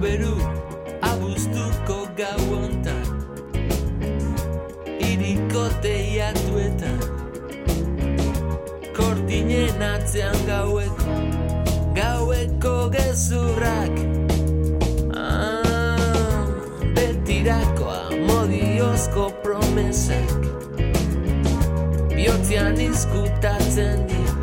[0.00, 0.36] Beru,
[1.00, 3.06] abuztuko gau ontan
[5.00, 7.00] Iriko teiatuetan
[8.92, 11.16] Kortinen atzean gaueko
[11.96, 13.96] Gaueko gezurrak.
[15.16, 16.44] Ah,
[16.92, 20.36] Betirakoa modiozko promesak
[22.12, 24.36] Biotzean izkutatzen dira.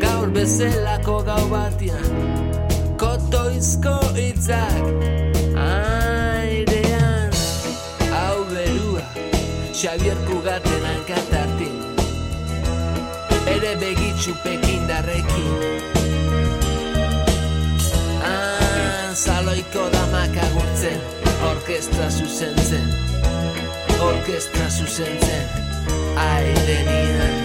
[0.00, 2.35] Gaur bezelako gau batian
[3.56, 4.84] Kotoizko itzak
[5.56, 7.32] Airean
[8.12, 9.00] Hau berua
[9.72, 11.76] Xavier Kugaten hankatartin
[13.46, 15.48] Bere begitxu pekindarrekin
[18.28, 21.00] Ah, zaloiko damak agurtzen
[21.48, 22.92] Orkestra zuzentzen.
[24.00, 25.48] Orkestra zuzentzen
[26.16, 27.36] Airenian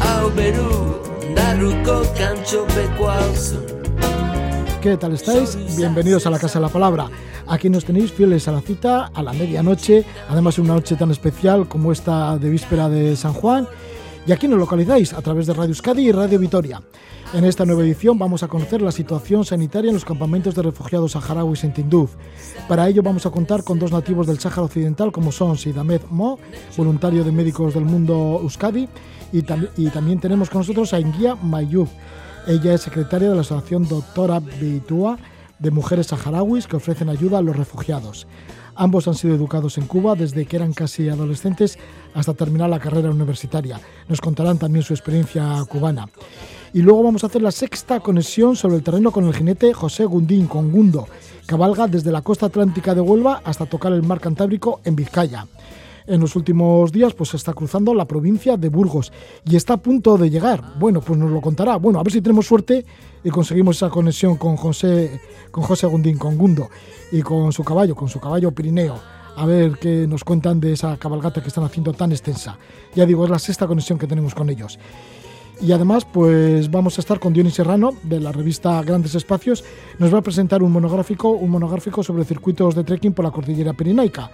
[0.00, 0.96] Hau beru
[1.36, 3.79] Darruko kantxopeko hauzun
[4.80, 5.58] ¿Qué tal estáis?
[5.76, 7.10] Bienvenidos a la Casa de la Palabra.
[7.46, 11.68] Aquí nos tenéis fieles a la cita, a la medianoche, además una noche tan especial
[11.68, 13.68] como esta de víspera de San Juan.
[14.26, 16.80] Y aquí nos localizáis a través de Radio Euskadi y Radio Vitoria.
[17.34, 21.12] En esta nueva edición vamos a conocer la situación sanitaria en los campamentos de refugiados
[21.12, 22.14] saharauis en Tinduf.
[22.66, 26.38] Para ello vamos a contar con dos nativos del Sáhara Occidental como son Sidamed Mo,
[26.78, 28.88] voluntario de Médicos del Mundo Euskadi,
[29.30, 31.88] y, tam y también tenemos con nosotros a Inguía Mayub.
[32.46, 35.18] Ella es secretaria de la Asociación Doctora Bitua
[35.58, 38.26] de Mujeres Saharauis que ofrecen ayuda a los refugiados.
[38.74, 41.78] Ambos han sido educados en Cuba desde que eran casi adolescentes
[42.14, 43.78] hasta terminar la carrera universitaria.
[44.08, 46.08] Nos contarán también su experiencia cubana.
[46.72, 50.06] Y luego vamos a hacer la sexta conexión sobre el terreno con el jinete José
[50.06, 51.08] Gundín Congundo.
[51.44, 55.46] Cabalga desde la costa atlántica de Huelva hasta tocar el mar Cantábrico en Vizcaya.
[56.06, 59.12] En los últimos días pues está cruzando la provincia de Burgos
[59.44, 60.62] y está a punto de llegar.
[60.78, 61.76] Bueno, pues nos lo contará.
[61.76, 62.84] Bueno, a ver si tenemos suerte
[63.22, 65.20] y conseguimos esa conexión con José,
[65.50, 66.68] con José Gundín, con Gundo
[67.12, 68.98] y con su caballo, con su caballo Pirineo.
[69.36, 72.58] A ver qué nos cuentan de esa cabalgata que están haciendo tan extensa.
[72.94, 74.78] Ya digo, es la sexta conexión que tenemos con ellos.
[75.62, 79.62] Y además, pues vamos a estar con Dionis Serrano de la revista Grandes Espacios.
[79.98, 83.74] Nos va a presentar un monográfico, un monográfico sobre circuitos de trekking por la cordillera
[83.74, 84.30] pirinaica.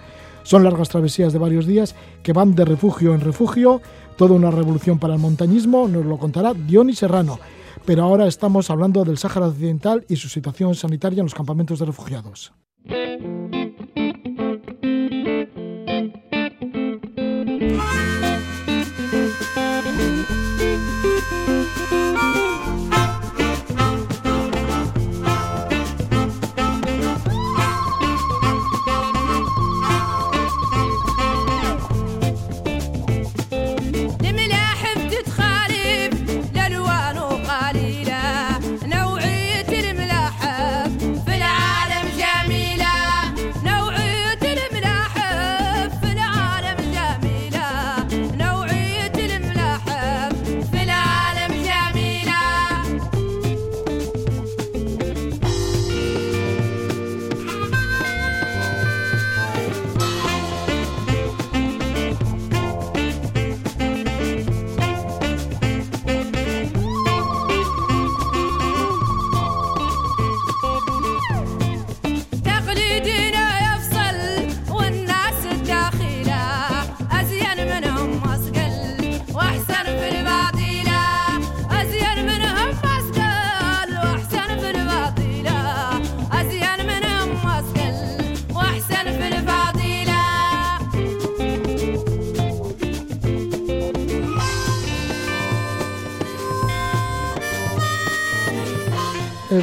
[0.47, 1.93] Son largas travesías de varios días
[2.23, 3.81] que van de refugio en refugio,
[4.15, 7.37] toda una revolución para el montañismo, nos lo contará Dionis Serrano.
[7.85, 11.85] Pero ahora estamos hablando del Sáhara Occidental y su situación sanitaria en los campamentos de
[11.87, 12.53] refugiados.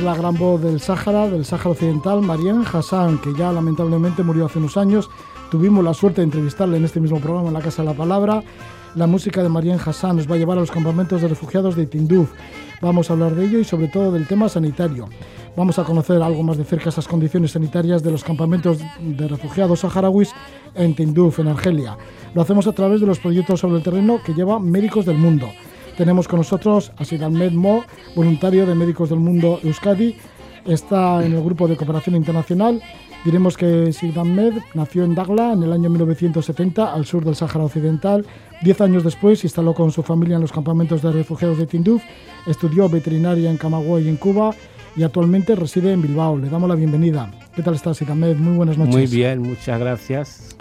[0.05, 4.59] La gran voz del Sáhara, del Sáhara Occidental, Marianne Hassan, que ya lamentablemente murió hace
[4.59, 5.09] unos años.
[5.51, 8.43] Tuvimos la suerte de entrevistarle en este mismo programa, en la Casa de la Palabra.
[8.97, 11.87] La música de Marianne Hassan nos va a llevar a los campamentos de refugiados de
[11.87, 12.31] Tinduf.
[12.83, 15.09] Vamos a hablar de ello y sobre todo del tema sanitario.
[15.57, 19.81] Vamos a conocer algo más de cerca esas condiciones sanitarias de los campamentos de refugiados
[19.81, 20.35] saharauis
[20.75, 21.97] en Tinduf, en Argelia.
[22.35, 25.49] Lo hacemos a través de los proyectos sobre el terreno que lleva Médicos del Mundo.
[25.97, 27.85] Tenemos con nosotros a Sidalmed Mo,
[28.17, 30.17] voluntario de Médicos del Mundo Euskadi.
[30.67, 32.83] Está en el grupo de cooperación internacional.
[33.25, 38.27] Diremos que Sidalmed nació en Dagla en el año 1970, al sur del Sáhara Occidental.
[38.63, 42.03] Diez años después se instaló con su familia en los campamentos de refugiados de Tinduf.
[42.47, 44.53] Estudió veterinaria en Camagüey, en Cuba,
[44.97, 46.37] y actualmente reside en Bilbao.
[46.37, 47.31] Le damos la bienvenida.
[47.55, 48.37] ¿Qué tal estás, Sidalmed?
[48.37, 48.95] Muy buenas noches.
[48.95, 50.57] Muy bien, muchas gracias.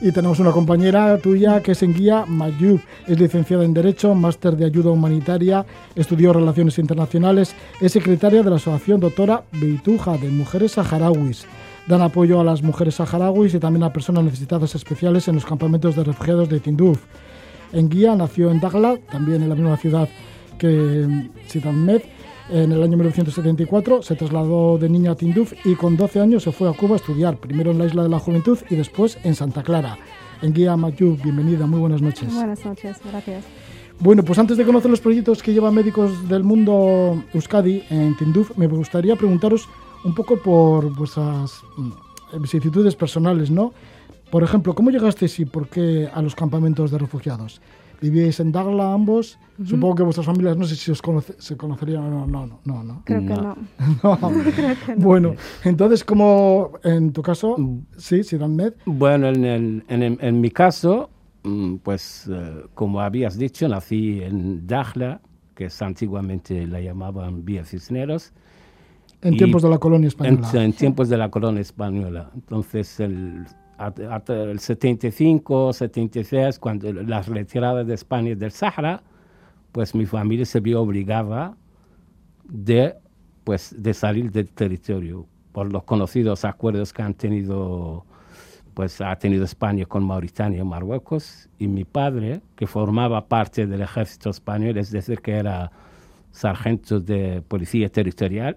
[0.00, 4.56] Y tenemos una compañera tuya que es en guía Mayub, es licenciada en Derecho, máster
[4.56, 5.66] de Ayuda Humanitaria,
[5.96, 11.46] estudió Relaciones Internacionales, es secretaria de la Asociación Doctora Beituja de Mujeres Saharauis.
[11.88, 15.96] Dan apoyo a las mujeres saharauis y también a personas necesitadas especiales en los campamentos
[15.96, 17.00] de refugiados de Tinduf.
[17.72, 20.08] En guía nació en Dagla, también en la misma ciudad
[20.58, 22.02] que Sidamed,
[22.50, 26.52] en el año 1974 se trasladó de niña a Tinduf y con 12 años se
[26.52, 29.34] fue a Cuba a estudiar, primero en la Isla de la Juventud y después en
[29.34, 29.98] Santa Clara.
[30.40, 32.32] En Guía Mayú, bienvenida, muy buenas noches.
[32.34, 33.44] Buenas noches, gracias.
[34.00, 38.56] Bueno, pues antes de conocer los proyectos que llevan médicos del mundo Euskadi en Tinduf,
[38.56, 39.68] me gustaría preguntaros
[40.04, 43.72] un poco por vuestras mm, vicisitudes personales, ¿no?
[44.30, 47.60] Por ejemplo, ¿cómo llegasteis y por qué a los campamentos de refugiados?
[48.00, 49.38] ¿Vivíais en Dagla ambos?
[49.64, 51.02] Supongo que vuestras familias, no sé si os
[51.38, 53.02] se conocerían o no, no, no, no.
[53.04, 53.56] Creo que no.
[54.54, 55.02] Creo que no.
[55.02, 55.34] Bueno,
[55.64, 57.86] entonces, como en tu caso, mm.
[57.96, 58.74] sí, Med.
[58.86, 61.10] Bueno, en, el, en, en, mi caso,
[61.42, 65.20] mm, pues eh, como habías dicho, nací en Dagla,
[65.56, 68.32] que es antiguamente la llamaban Vía Cisneros.
[69.22, 70.48] En tiempos de la colonia española.
[70.52, 72.30] En, en tiempos de la colonia española.
[72.32, 73.44] Entonces, el
[73.78, 79.02] hasta el 75, 76, cuando la retirada de España del Sahara,
[79.72, 81.56] pues mi familia se vio obligada
[82.44, 82.96] de,
[83.44, 88.04] pues, de salir del territorio por los conocidos acuerdos que han tenido,
[88.74, 91.48] pues, ha tenido España con Mauritania y Marruecos.
[91.58, 95.70] Y mi padre, que formaba parte del ejército español, es decir, que era
[96.32, 98.56] sargento de policía territorial,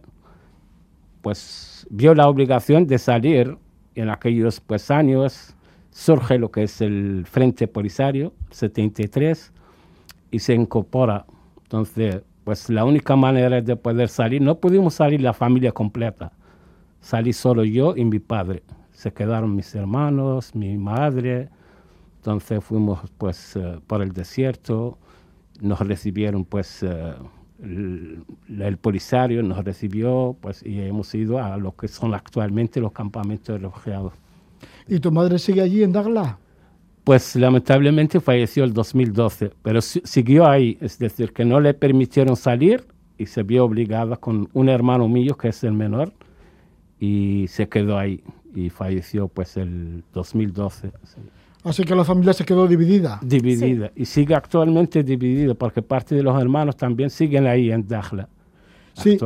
[1.22, 3.58] pues vio la obligación de salir
[3.96, 5.56] en aquellos pues, años
[5.92, 9.52] surge lo que es el Frente Polisario, 73,
[10.32, 11.26] y se incorpora.
[11.64, 16.32] Entonces, pues la única manera de poder salir, no pudimos salir la familia completa,
[17.00, 18.64] salí solo yo y mi padre.
[18.92, 21.50] Se quedaron mis hermanos, mi madre,
[22.18, 24.98] entonces fuimos pues eh, por el desierto,
[25.60, 26.84] nos recibieron pues...
[26.84, 27.14] Eh,
[27.62, 33.56] el, Polisario nos recibió pues, y hemos ido a lo que son actualmente los campamentos
[33.56, 34.14] de refugiados.
[34.88, 36.38] ¿Y tu madre sigue allí en Dagla?
[37.04, 42.86] Pues lamentablemente falleció el 2012, pero siguió ahí, es decir, que no le permitieron salir
[43.18, 46.14] y se vio obligada con un hermano mío que es el menor
[47.00, 48.24] y se quedó ahí
[48.56, 50.92] y falleció pues el 2012.
[51.64, 53.20] Así que la familia se quedó dividida.
[53.22, 53.92] Dividida.
[53.96, 58.28] Y sigue actualmente dividida porque parte de los hermanos también siguen ahí en Dajla.
[58.94, 59.18] Sí.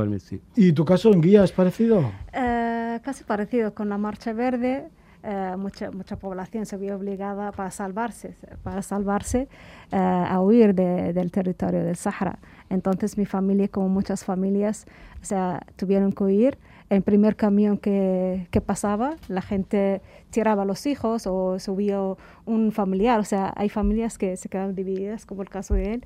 [0.56, 2.12] ¿Y tu caso en Guía es parecido?
[2.34, 3.74] Eh, casi parecido.
[3.74, 4.90] Con la Marcha Verde,
[5.24, 9.48] eh, mucha, mucha población se vio obligada para salvarse, para salvarse
[9.92, 12.40] eh, a huir del territorio del Sahara.
[12.70, 14.86] Entonces mi familia, como muchas familias,
[15.22, 16.58] o sea, tuvieron que huir
[16.96, 23.20] el primer camión que, pasaba, la gente tiraba a los hijos o subió un familiar.
[23.20, 26.06] O sea, hay familias que se quedaron divididas, como el caso de él,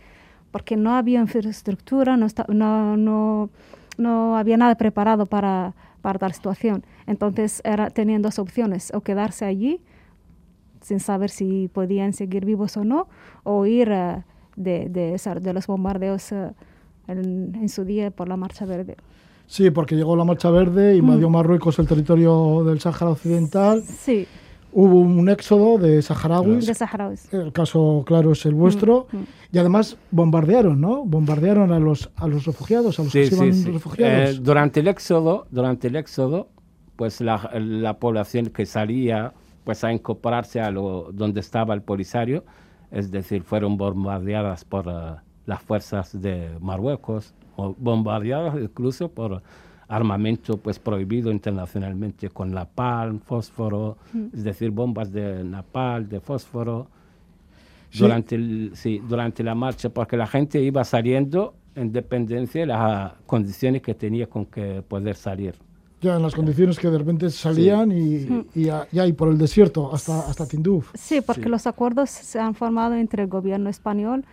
[0.52, 2.28] porque no había infraestructura, no,
[2.98, 3.50] no,
[3.98, 6.84] no, había nada preparado para, para tal situación.
[7.08, 9.82] Entonces, era, tenían dos opciones, o quedarse allí
[10.82, 13.10] sin saber si podían seguir vivos o no,
[13.44, 14.24] o ir uh,
[14.56, 16.56] de, de, de, los bombardeos en,
[17.08, 18.96] en su día por la Marcha Verde.
[19.50, 21.34] Sí, porque llegó la Marcha Verde, invadió mm.
[21.34, 23.81] Marruecos el territorio del Sáhara Occidental.
[23.81, 24.28] Sí.
[24.72, 26.68] Hubo un éxodo de saharauis.
[26.68, 27.34] De saharauis.
[27.34, 29.07] El caso claro es el vuestro.
[29.12, 29.25] Mm, mm.
[29.54, 31.04] Y además bombardearon, ¿no?
[31.04, 34.36] Bombardearon a los, a los refugiados, a los que se iban refugiados.
[34.36, 36.50] Eh, durante el éxodo, durante el éxodo,
[36.95, 39.33] pues la, la, población que salía
[39.64, 42.45] pues a incorporarse a lo donde estaba el polisario,
[42.92, 45.16] es decir, fueron bombardeadas por uh,
[45.47, 47.33] las fuerzas de Marruecos,
[47.78, 49.42] bombardeados incluso por
[49.87, 54.25] armamento pues prohibido internacionalmente con napalm, fósforo, mm.
[54.33, 56.87] es decir, bombas de napalm, de fósforo,
[57.92, 63.13] durante, el, sí, durante la marcha, porque la gente iba saliendo en dependencia de las
[63.25, 65.56] condiciones que tenía con que poder salir.
[66.01, 69.94] Ya, en las condiciones que de repente salían y, y, ya, y, por el desierto
[69.94, 70.92] hasta, hasta Tinduf.
[70.94, 74.23] Sí, porque los acuerdos se han formado entre el gobierno español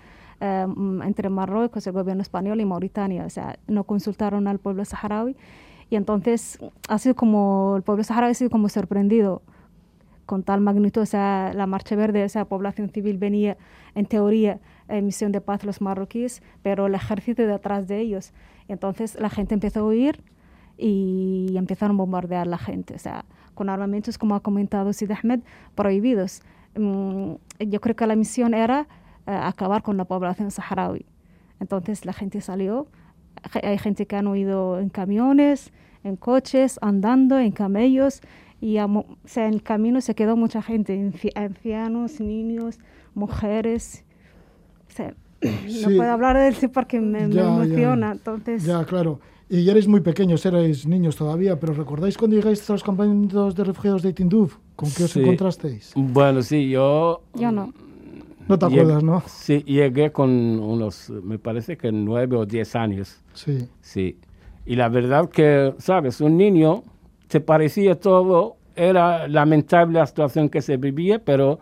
[0.41, 0.67] eh,
[1.05, 3.25] entre Marruecos, el gobierno español y Mauritania.
[3.25, 5.37] O sea, no consultaron al pueblo saharaui.
[5.89, 9.43] Y entonces ha sido como, el pueblo saharaui ha sido como sorprendido
[10.27, 11.03] con tal magnitud.
[11.03, 13.57] O sea, la Marcha Verde, esa población civil venía,
[13.95, 18.33] en teoría, en misión de paz los marroquíes, pero el ejército detrás de ellos.
[18.69, 20.23] Entonces la gente empezó a huir
[20.77, 22.95] y empezaron a bombardear la gente.
[22.95, 23.25] O sea,
[23.55, 25.41] con armamentos, como ha comentado Sid Ahmed,
[25.75, 26.43] prohibidos.
[26.77, 28.87] Mm, yo creo que la misión era
[29.27, 31.05] acabar con la población saharaui.
[31.61, 32.87] Entonces la gente salió,
[33.63, 35.73] hay gente que han huido en camiones,
[36.05, 38.21] en coches, andando, en camellos,
[38.61, 42.79] y a mo- o sea, en el camino se quedó mucha gente, ancianos, niños,
[43.15, 44.05] mujeres.
[44.89, 47.49] O sea, no puedo hablar de eso porque me, me Ya, ya.
[47.49, 48.13] emociona.
[48.13, 49.21] Entonces, Ya, claro.
[49.49, 53.63] Y erais muy pequeños, erais niños todavía, pero ¿recordáis cuando llegáis a los campamentos de
[53.63, 54.57] refugiados de Tinduf?
[54.75, 55.21] ¿Con qué os Sí.
[55.21, 55.93] encontrasteis?
[55.95, 57.23] Bueno, sí, yo...
[57.35, 57.73] yo no.
[58.49, 59.23] No te llegué- acuerdas, ¿no?
[59.27, 63.21] Sí, llegué con unos, me parece que nueve o diez años.
[63.35, 63.69] Sí.
[63.81, 64.19] Sí.
[64.65, 66.83] Y la verdad que, sabes, un niño
[67.29, 71.59] te parecía todo, era lamentable la situación que se vivía, pero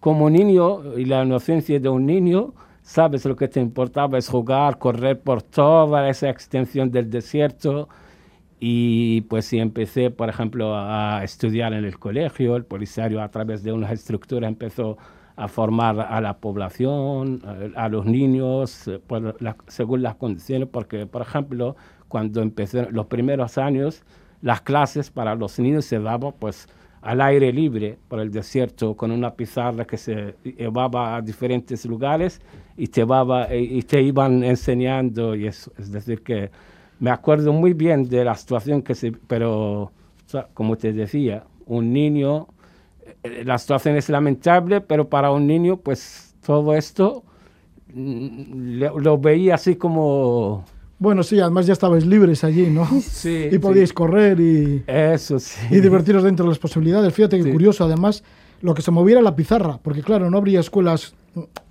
[0.00, 4.78] como niño y la inocencia de un niño, sabes lo que te importaba es jugar,
[4.78, 7.88] correr por toda esa extensión del desierto.
[8.58, 13.62] Y pues sí, empecé, por ejemplo, a estudiar en el colegio, el polisario a través
[13.62, 14.96] de unas estructuras empezó
[15.36, 17.42] a formar a la población,
[17.76, 21.76] a, los niños, eh, por la- según las condiciones, porque, por ejemplo,
[22.08, 24.02] cuando empecé los primeros años,
[24.42, 26.68] las clases para los niños se daban pues
[27.02, 32.40] al aire libre por el desierto con una pizarra que se llevaba a diferentes lugares
[32.76, 35.72] y te, vaba- y te iban enseñando y eso.
[35.78, 36.50] Es decir, que
[36.98, 39.12] me acuerdo muy bien de la situación que se...
[39.12, 39.92] Pero, o
[40.26, 42.55] sea, como te decía, un niño, eh,
[43.44, 47.24] la situación es lamentable, pero para un niño, pues todo esto
[47.92, 50.64] mm, le- lo veía así como...
[50.98, 52.86] Bueno, sí, además ya estabais libres allí, ¿no?
[53.02, 55.66] Sí, y podíais correr y, Eso sí.
[55.70, 57.12] y divertiros dentro de las posibilidades.
[57.12, 57.52] Fíjate que Sí.
[57.52, 58.24] curioso, además,
[58.62, 61.14] lo que se moviera la pizarra, porque claro, no habría escuelas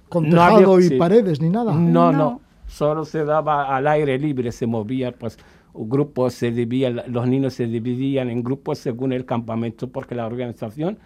[0.09, 0.95] con No tejado había- y sí.
[0.97, 1.73] paredes ni nada.
[1.73, 2.41] No, no, No.
[2.67, 5.37] Solo se daba al aire libre, se movía, pues
[5.73, 10.97] grupos se dividían, los niños se dividían en grupos según el campamento, porque la organización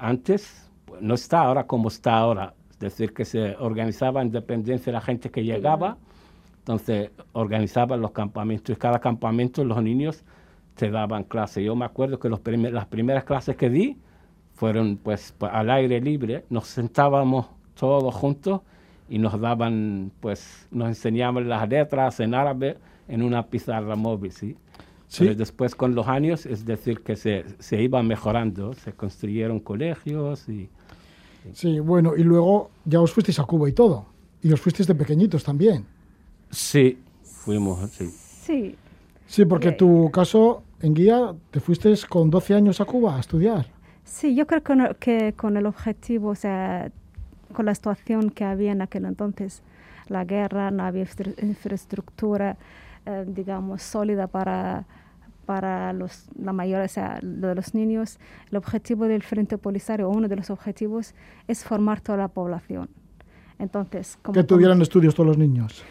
[0.00, 2.54] antes pues, no está ahora como está ahora.
[2.72, 5.98] Es decir, que se organizaba en dependencia de la gente que llegaba,
[6.58, 10.24] entonces organizaban los campamentos y cada campamento los niños
[10.76, 11.62] te daban clase.
[11.62, 13.98] Yo me acuerdo que los primer- las primeras clases que di
[14.54, 18.60] fueron pues al aire libre, nos sentábamos todos juntos
[19.08, 22.78] y nos daban, pues, nos enseñaban las letras en árabe
[23.08, 24.56] en una pizarra móvil, ¿sí?
[25.10, 25.24] Sí.
[25.24, 30.48] Pero después con los años, es decir, que se, se iba mejorando, se construyeron colegios
[30.48, 30.70] y...
[31.52, 34.06] Sí, bueno, y luego ya os fuisteis a Cuba y todo.
[34.40, 35.84] Y os fuisteis de pequeñitos también.
[36.50, 38.06] Sí, fuimos, sí.
[38.08, 38.76] Sí,
[39.26, 43.20] Sí, porque Eh, tu caso en guía te fuiste con 12 años a Cuba a
[43.20, 43.66] estudiar.
[44.04, 46.90] sí, yo creo que, que con el objetivo, o sea,
[47.52, 49.62] con la situación que había en aquel entonces,
[50.08, 52.56] la guerra, no había infra- infraestructura,
[53.06, 54.84] eh, digamos, sólida para,
[55.50, 58.20] para los, la mayoría, o sea, lo de los niños.
[58.52, 61.12] El objetivo del Frente Polisario, uno de los objetivos,
[61.48, 62.88] es formar toda la población.
[63.58, 65.82] Entonces, como Que tuvieran estudios todos los niños.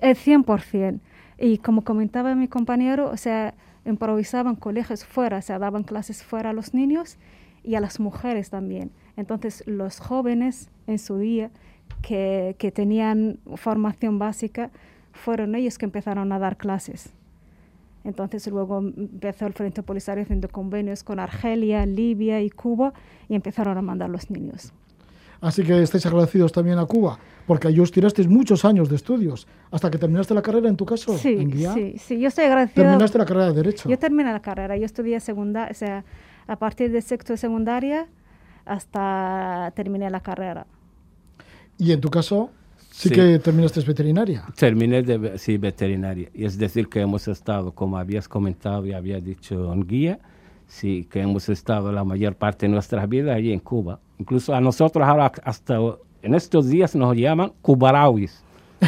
[0.00, 1.00] El 100%.
[1.38, 3.52] Y como comentaba mi compañero, o sea,
[3.84, 7.18] improvisaban colegios fuera, o sea, daban clases fuera a los niños
[7.62, 8.90] y a las mujeres también.
[9.18, 11.50] Entonces, los jóvenes en su día
[12.00, 14.70] que, que tenían formación básica,
[15.12, 17.12] fueron ellos que empezaron a dar clases.
[18.08, 22.94] Entonces luego empezó el Frente Polisario haciendo convenios con Argelia, Libia y Cuba
[23.28, 24.72] y empezaron a mandar los niños.
[25.42, 29.46] Así que estáis agradecidos también a Cuba, porque allí os tirasteis muchos años de estudios,
[29.70, 31.74] hasta que terminaste la carrera en tu caso, Sí, en guía.
[31.74, 32.82] sí, sí, yo estoy agradecida.
[32.86, 33.88] Terminaste la carrera de Derecho.
[33.88, 36.04] Yo terminé la carrera, yo estudié secundaria, o sea,
[36.46, 38.08] a partir de sexto de secundaria
[38.64, 40.66] hasta terminé la carrera.
[41.76, 42.50] Y en tu caso,
[42.98, 43.14] sí, Sí.
[43.14, 44.44] que terminaste veterinaria.
[44.56, 46.28] Terminé de sí, veterinaria.
[46.34, 50.18] Y es decir, que hemos estado, como habías comentado y había dicho en guía,
[50.66, 54.00] sí, que hemos estado la mayor parte de nuestras vidas allí en Cuba.
[54.18, 55.78] Incluso a nosotros ahora, hasta
[56.22, 58.42] en estos días, nos llaman cubarawis.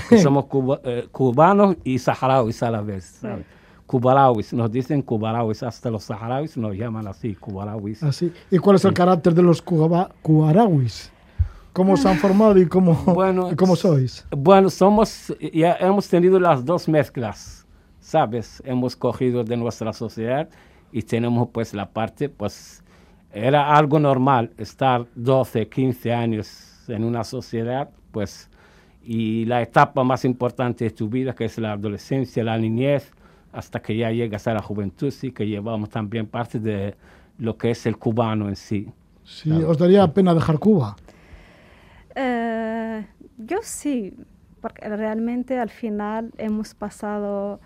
[0.09, 3.05] que somos cuba- eh, cubanos y saharauis a la vez.
[3.21, 3.45] ¿sabes?
[3.87, 8.01] Cubarawis, nos dicen cubarawis, hasta los saharauis nos llaman así, cubarawis.
[8.05, 8.33] Así.
[8.51, 11.10] ¿Y cuál es el carácter de los cuba- cubarawis?
[11.73, 14.27] ¿Cómo se han formado y cómo, Bueno, y cómo sois?
[14.31, 17.67] Bueno, somos, ya hemos tenido las dos mezclas,
[18.01, 18.63] ¿sabes?
[18.67, 20.49] Hemos cogido de nuestra sociedad
[20.93, 22.83] y tenemos pues la parte, pues
[23.33, 26.49] era algo normal estar 12, 15 años
[26.89, 28.49] en una sociedad, pues,
[29.05, 33.13] y la etapa más importante de tu vida, que es la adolescencia, la niñez,
[33.53, 36.97] hasta que ya llegas a la juventud, sí, que llevamos también parte de
[37.39, 38.89] lo que es el cubano en sí.
[39.25, 39.71] Sí, Claro.
[39.71, 40.97] os daría pena dejar Cuba.
[42.15, 43.07] Eh,
[43.39, 44.15] yo sí,
[44.61, 47.61] porque realmente al final hemos pasado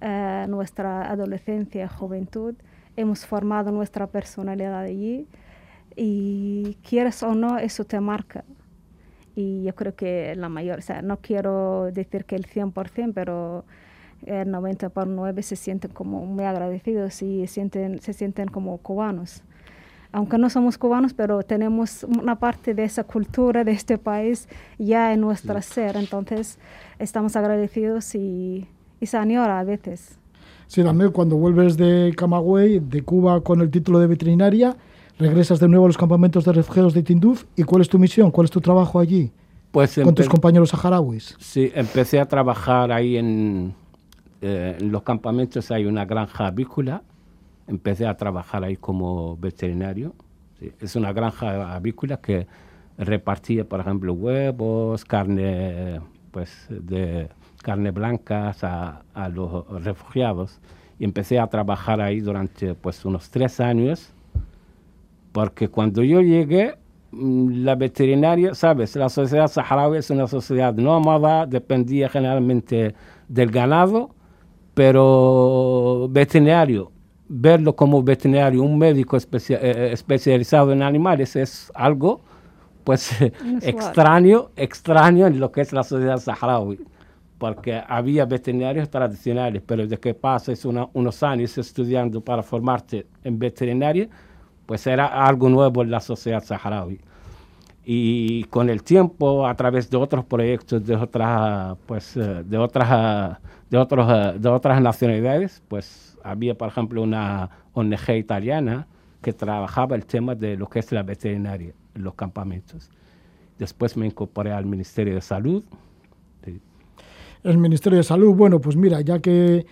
[0.00, 2.54] eh, nuestra adolescencia, juventud,
[2.96, 5.26] hemos formado nuestra personalidad allí
[5.96, 8.44] y quieres o no, eso te marca.
[9.34, 13.64] Y yo creo que la mayor, o sea, no quiero decir que el 100%, pero
[14.26, 19.42] el 90 por 9 se sienten como muy agradecidos y sienten, se sienten como cubanos.
[20.12, 25.12] Aunque no somos cubanos, pero tenemos una parte de esa cultura de este país ya
[25.14, 26.58] en nuestro ser, entonces
[26.98, 28.66] estamos agradecidos y,
[29.00, 30.18] y se añora a veces.
[30.66, 34.76] Sí, también cuando vuelves de Camagüey, de Cuba con el título de veterinaria,
[35.18, 37.44] regresas de nuevo a los campamentos de refugiados de Tinduf.
[37.56, 38.30] ¿Y cuál es tu misión?
[38.30, 39.30] ¿Cuál es tu trabajo allí?
[39.70, 41.34] Pues con tus compañeros saharauis.
[41.38, 43.74] Sí, empecé a trabajar ahí en,
[44.42, 47.02] eh, en los campamentos, hay una granja avícola.
[47.72, 50.14] Empecé a trabajar ahí como veterinario.
[50.58, 52.46] Sí, es una granja avícola que
[52.98, 56.00] repartía, por ejemplo, huevos, carne,
[56.30, 57.28] pues, de
[57.62, 60.60] carne blancas a, a los refugiados.
[60.98, 64.14] Y empecé a trabajar ahí durante, pues, unos tres años
[65.32, 66.76] porque cuando yo llegué,
[67.10, 72.94] mm, la veterinaria, sabes, la sociedad saharaui es una sociedad nómada, dependía generalmente
[73.28, 74.10] del ganado,
[74.74, 76.92] pero veterinario,
[77.34, 82.20] verlo como veterinario, un médico especia- eh, eh, especializado en animales es algo
[82.84, 83.10] pues
[83.62, 86.78] extraño, extraño en lo que es la sociedad saharaui,
[87.38, 93.38] porque había veterinarios tradicionales, pero de que pases una- unos años estudiando para formarte en
[93.38, 94.08] veterinaria,
[94.66, 97.00] pues era algo nuevo en la sociedad saharaui.
[97.84, 103.38] Y con el tiempo, a través de otros proyectos de otras, pues, eh, de otras,
[103.70, 108.86] de otros, ah, de otras nacionalidades, pues había, por ejemplo, una ONG italiana
[109.20, 112.90] que trabajaba el tema de lo que es la veterinaria en los campamentos.
[113.58, 115.62] Después me incorporé al Ministerio de Salud.
[117.44, 119.66] El Ministerio de Salud, bueno, pues mira, ya que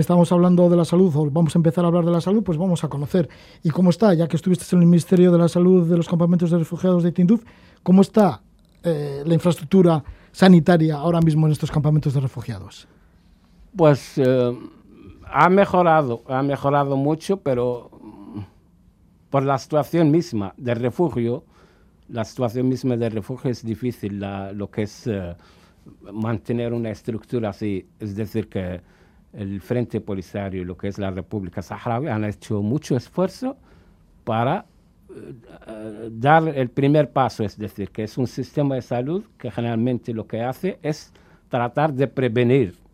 [0.00, 2.58] estamos hablando de la salud, o vamos a empezar a hablar de la salud, pues
[2.58, 3.28] vamos a conocer.
[3.62, 6.50] ¿Y cómo está, ya que estuviste en el Ministerio de la Salud de los campamentos
[6.50, 7.42] de refugiados de Tinduf,
[7.82, 8.42] cómo está
[8.82, 10.02] eh, la infraestructura
[10.32, 12.86] sanitaria ahora mismo en estos campamentos de refugiados?
[13.74, 14.58] Pues eh,
[15.26, 18.40] ha mejorado, ha mejorado mucho, pero mm,
[19.30, 21.44] por la situación misma del refugio,
[22.08, 24.20] la situación misma del refugio es difícil,
[24.54, 25.34] lo que es eh,
[26.12, 27.86] mantener una estructura así.
[27.98, 28.80] Es decir, que
[29.32, 33.56] el Frente Polisario lo que es la República Saharaui han hecho mucho esfuerzo
[34.24, 34.64] para
[35.10, 35.34] eh,
[35.66, 40.14] eh, dar el primer paso, es decir, que es un sistema de salud que generalmente
[40.14, 41.12] lo que hace es
[41.48, 42.85] tratar de prevenir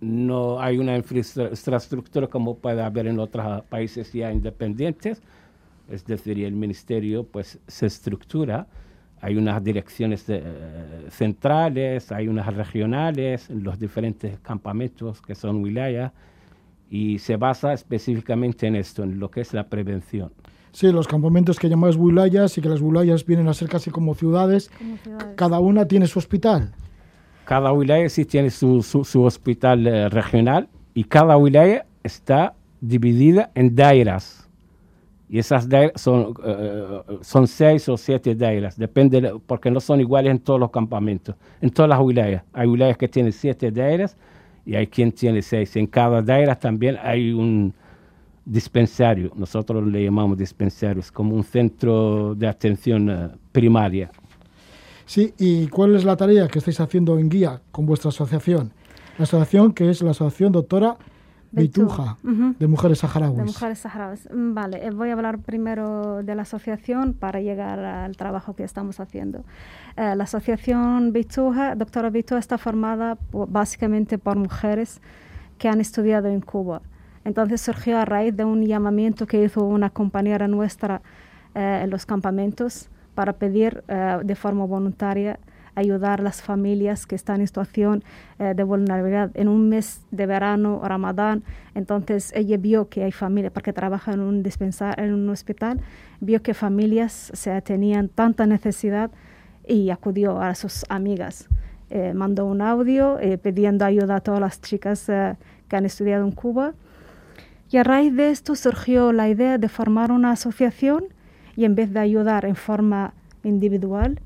[0.00, 5.22] no hay una infraestru- infraestructura como puede haber en otros países ya independientes,
[5.90, 8.66] es decir, el ministerio pues se estructura,
[9.20, 15.62] hay unas direcciones de- eh, centrales, hay unas regionales en los diferentes campamentos que son
[15.62, 16.12] wilayas
[16.90, 20.30] y se basa específicamente en esto, en lo que es la prevención.
[20.72, 24.14] Sí, los campamentos que llamáis wilayas y que las wilayas vienen a ser casi como
[24.14, 25.34] ciudades, Como ciudades.
[25.36, 26.72] cada una tiene su hospital.
[27.46, 33.74] Cada wilaya sí tiene su, su- hospital eh, regional y cada wilaya está dividida en
[33.74, 34.50] dairas.
[35.28, 40.00] Y esas dairas son, eh, son seis o siete dairas, depende, de- porque no son
[40.00, 42.42] iguales en todos los campamentos, en todas las wilayas.
[42.52, 44.16] Hay wilayas que tienen siete dairas
[44.64, 45.76] y hay quien tiene seis.
[45.76, 47.72] En cada daira también hay un
[48.44, 54.10] dispensario, nosotros le llamamos dispensarios, como un centro de atención eh, primaria.
[55.06, 58.72] Sí, ¿y cuál es la tarea que estáis haciendo en guía con vuestra asociación?
[59.18, 60.96] La asociación que es la Asociación Doctora
[61.52, 62.16] Beituja.
[62.22, 62.54] Beituja, Ujú.
[62.58, 63.38] de Mujeres De Saharauis.
[63.46, 64.28] mujeres saharauis.
[64.34, 68.64] Mm, Vale, eh, voy a hablar primero de la asociación para llegar al trabajo que
[68.64, 69.44] estamos haciendo.
[69.96, 75.00] Eh, la asociación Beituja, doctora Beituja, está formada po- básicamente por mujeres
[75.56, 76.82] que han estudiado en Cuba.
[77.24, 81.00] Entonces surgió a raíz de un llamamiento que hizo una compañera nuestra
[81.54, 85.40] eh, en los campamentos para pedir eh, de forma voluntaria
[85.74, 88.04] ayudar a las familias que están en situación
[88.38, 91.42] eh, de vulnerabilidad en un mes de verano, Ramadán.
[91.74, 95.80] Entonces ella vio que hay familias, porque trabaja en un dispensar, en un hospital,
[96.20, 99.10] vio que familias se tenían tanta necesidad
[99.66, 101.48] y acudió a sus amigas.
[101.88, 106.74] Eh, mandó un audio pidiendo ayuda a todas las chicas que han estudiado en Cuba.
[107.70, 111.15] Y a raíz de esto surgió la idea de formar una asociación
[111.56, 113.14] y en vez de ayudar en forma
[113.44, 114.20] individual,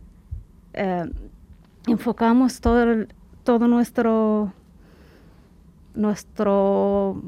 [0.74, 1.10] eh,
[1.86, 3.08] enfocamos todo, el-
[3.44, 4.52] todo nuestro,
[5.94, 7.20] nuestro,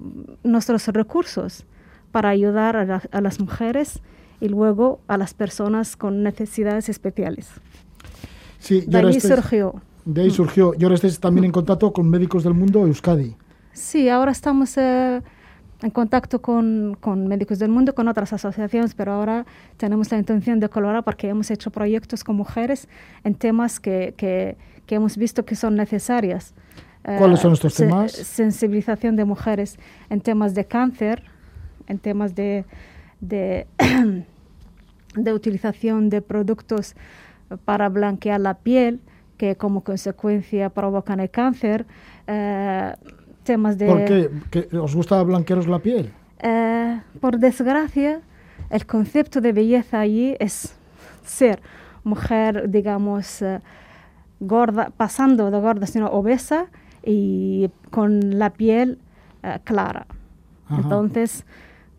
[0.44, 1.64] nuestros recursos
[2.10, 4.00] para ayudar a, la- a las mujeres
[4.40, 7.48] y luego a las personas con necesidades especiales.
[8.58, 9.74] Sí, De ahí estáis- surgió.
[10.04, 10.72] de ahí surgió.
[10.78, 13.36] Y ahora estáis también en contacto con Médicos del Mundo Euskadi.
[13.72, 15.22] Sí, ahora estamos eh,
[15.82, 19.44] en contacto con, con Médicos del Mundo, con otras asociaciones, pero ahora
[19.76, 22.88] tenemos la intención de colaborar porque hemos hecho proyectos con mujeres
[23.24, 26.54] en temas que, que, que hemos visto que son necesarias.
[27.02, 28.12] ¿Cuáles son estos temas?
[28.12, 29.76] Sensibilización de mujeres
[30.08, 31.24] en temas de cáncer,
[31.88, 32.64] en temas de,
[33.20, 33.66] de,
[35.16, 36.94] de utilización de productos
[37.64, 39.00] para blanquear la piel,
[39.36, 41.86] que como consecuencia provocan el cáncer,
[42.28, 42.94] eh,
[43.42, 43.86] temas de...
[43.86, 44.30] ¿Por qué?
[44.50, 46.12] ¿Que ¿Os gusta blanquearos la piel?
[46.42, 48.20] Eh, por desgracia,
[48.70, 50.74] el concepto de belleza allí es
[51.24, 51.60] ser
[52.02, 53.60] mujer, digamos, eh,
[54.40, 56.66] gorda, pasando de gorda, sino obesa
[57.04, 58.98] y con la piel
[59.44, 60.06] eh, clara.
[60.66, 60.82] Ajá.
[60.82, 61.44] Entonces,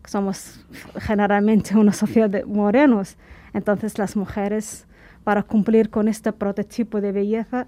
[0.04, 3.16] somos generalmente una sociedad de morenos.
[3.54, 4.86] Entonces, las mujeres,
[5.22, 7.66] para cumplir con este prototipo de belleza,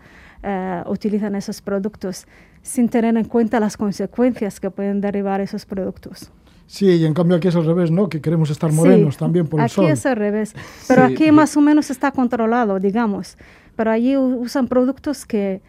[0.86, 2.26] utilizan esos productos
[2.66, 6.30] sin tener en cuenta las consecuencias que pueden derivar esos productos.
[6.66, 8.08] Sí, y en cambio aquí es al revés, ¿no?
[8.08, 9.84] Que queremos estar Sí, morenos también por el aquí sol.
[9.86, 10.52] es al revés.
[10.88, 13.38] Pero Sí, aquí y- más o menos está controlado, digamos.
[13.76, 15.62] Pero allí usan productos que,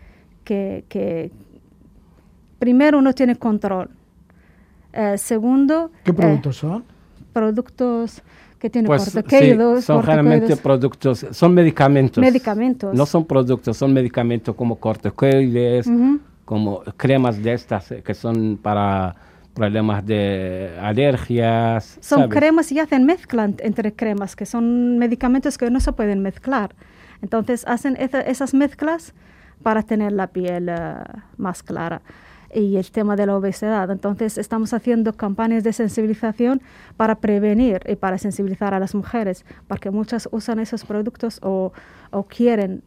[0.43, 1.29] que, que
[2.57, 3.89] primero no tiene control.
[4.91, 6.83] Eh, segundo, ¿Qué eh, productos son?
[7.31, 8.23] productos
[8.57, 12.23] que tienen Pues sí, corticoides, son generalmente productos, son medicamentos.
[12.23, 12.95] medicamentos.
[12.95, 16.19] No son productos, son medicamentos como corticoides, Ujú.
[16.47, 19.15] Como cremas de estas que son para
[19.53, 21.97] problemas de alergias.
[21.99, 22.37] Son ¿sabes?
[22.37, 26.73] cremas y hacen mezclan entre cremas, que son medicamentos que no se pueden mezclar.
[27.21, 29.13] Entonces hacen esa- esas mezclas
[29.61, 30.75] para tener la piel eh,
[31.35, 32.01] más clara.
[32.53, 33.91] Y el tema de la obesidad.
[33.91, 36.61] Entonces estamos haciendo campañas de sensibilización
[36.95, 41.73] para prevenir y para sensibilizar a las mujeres, porque muchas usan esos productos o,
[42.11, 42.83] o quieren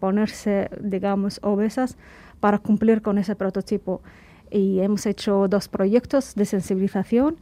[0.00, 1.98] ponerse, digamos, obesas
[2.42, 4.02] para cumplir con ese prototipo.
[4.50, 7.36] Y hemos hecho dos proyectos de sensibilización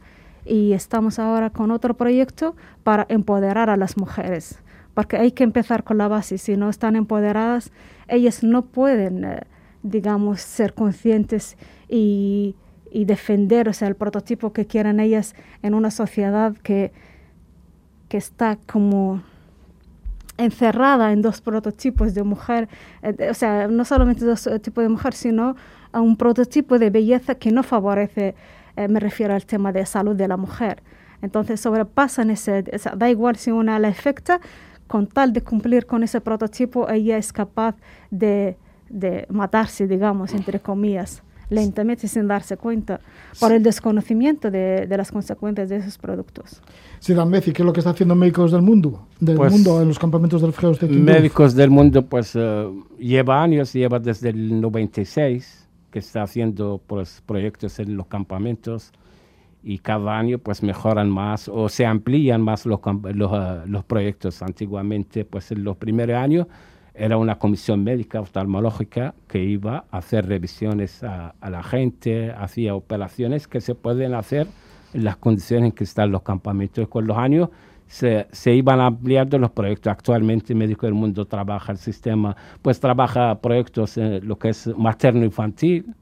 [0.45, 4.59] y estamos ahora con otro proyecto para empoderar a las mujeres,
[4.93, 6.37] porque hay que empezar con la base.
[6.37, 7.71] Si no están empoderadas,
[8.07, 9.41] ellas no pueden, eh,
[9.81, 11.57] digamos, ser conscientes
[11.89, 12.55] y,
[12.91, 15.33] y defender o sea, el prototipo que quieren ellas
[15.63, 16.91] en una sociedad que,
[18.07, 19.23] que está como
[20.43, 22.69] encerrada en dos prototipos de mujer,
[23.01, 25.55] eh, o sea, no solamente dos eh, tipos de mujer, sino
[25.91, 28.35] a un prototipo de belleza que no favorece,
[28.75, 30.81] eh, me refiero al tema de salud de la mujer.
[31.21, 32.63] Entonces sobrepasan ese,
[32.95, 34.39] da igual si una la afecta,
[34.87, 37.75] con tal de cumplir con ese prototipo, ella es capaz
[38.09, 38.57] de,
[38.89, 42.99] de matarse, digamos, entre comillas, lentamente sin darse cuenta,
[43.39, 46.61] por el desconocimiento de, de las consecuencias de esos productos.
[47.01, 49.07] Sí, Dan Messi, ¿qué es lo que está haciendo Médicos del Mundo?
[49.19, 50.87] Del Pues, mundo en los campamentos de refugiados de?
[50.87, 57.23] Médicos del mundo, pues eh, lleva años, lleva desde el 96 que está haciendo pues,
[57.25, 58.91] proyectos en los campamentos
[59.63, 62.79] y cada año pues mejoran más o se amplían más los,
[63.15, 64.43] los, eh, los proyectos.
[64.43, 66.45] Antiguamente, pues en los primeros años
[66.93, 72.75] era una comisión médica oftalmológica que iba a hacer revisiones a, a la gente, hacía
[72.75, 74.45] operaciones que se pueden hacer
[74.93, 76.87] las condiciones en que están los campamentos.
[76.87, 77.49] Con los años
[77.87, 79.91] se, se iban ampliando los proyectos.
[79.91, 85.93] Actualmente Médico del Mundo trabaja el sistema, pues trabaja proyectos en lo que es materno-infantil,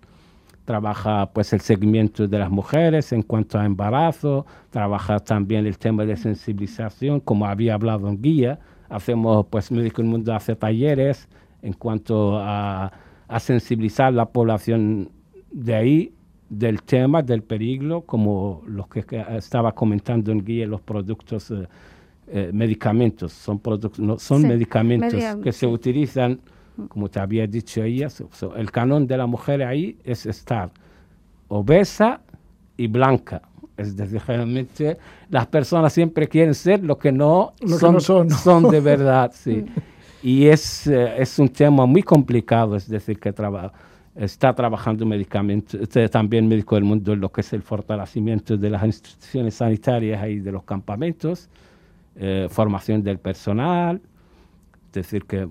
[0.66, 6.06] trabaja pues el seguimiento de las mujeres en cuanto a embarazo, trabaja también el tema
[6.06, 11.28] de sensibilización, como había hablado en guía, hacemos pues Médico del Mundo hace talleres
[11.64, 12.92] en cuanto a,
[13.28, 15.10] a sensibilizar la población
[15.52, 16.14] de ahí
[16.50, 21.68] del tema del peligro, como los que, que estaba comentando en guía, los productos eh,
[22.28, 26.40] eh, medicamentos, son productos, no, son Sí, medicamentos media- que se utilizan,
[26.88, 30.72] como te había dicho ella, so- so, el canon de la mujer ahí es estar
[31.48, 32.22] obesa
[32.78, 33.42] y blanca.
[33.78, 34.98] Es decir, generalmente
[35.30, 38.30] las personas siempre quieren ser lo que no, Lo que son, no son.
[38.30, 39.66] son de verdad, sí.
[40.22, 43.72] Y es, eh, es un tema muy complicado, es decir, que traba-
[44.20, 48.70] está trabajando medicamentos, este, también Médico del Mundo en lo que es el fortalecimiento de
[48.70, 51.50] las instituciones sanitarias y de los campamentos,
[52.16, 54.02] eh, formación del personal,
[54.88, 55.48] es decir, que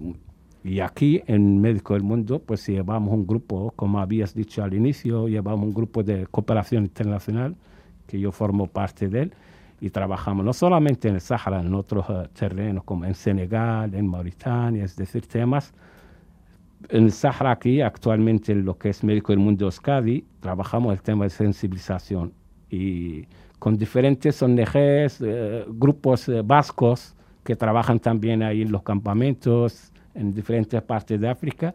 [0.64, 5.28] y aquí en Médico del Mundo, pues llevamos un grupo, como habías dicho al inicio,
[5.28, 7.56] llevamos un grupo de cooperación internacional
[8.06, 9.32] que yo formo parte de él
[9.80, 14.08] y trabajamos no solamente en el Sáhara, en otros eh, terrenos como en Senegal, en
[14.08, 15.72] Mauritania, es decir, temas.
[16.88, 21.02] En el Sáhara aquí, actualmente en lo que es Médico del Mundo Euskadi, trabajamos el
[21.02, 22.32] tema de sensibilización
[22.70, 23.24] y
[23.58, 27.14] con diferentes ONGs, eh, grupos eh, vascos
[27.44, 31.74] que trabajan también ahí en los campamentos, en diferentes partes de África.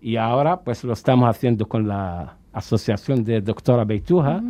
[0.00, 4.42] Y ahora pues lo estamos haciendo con la Asociación de Doctora Beituja,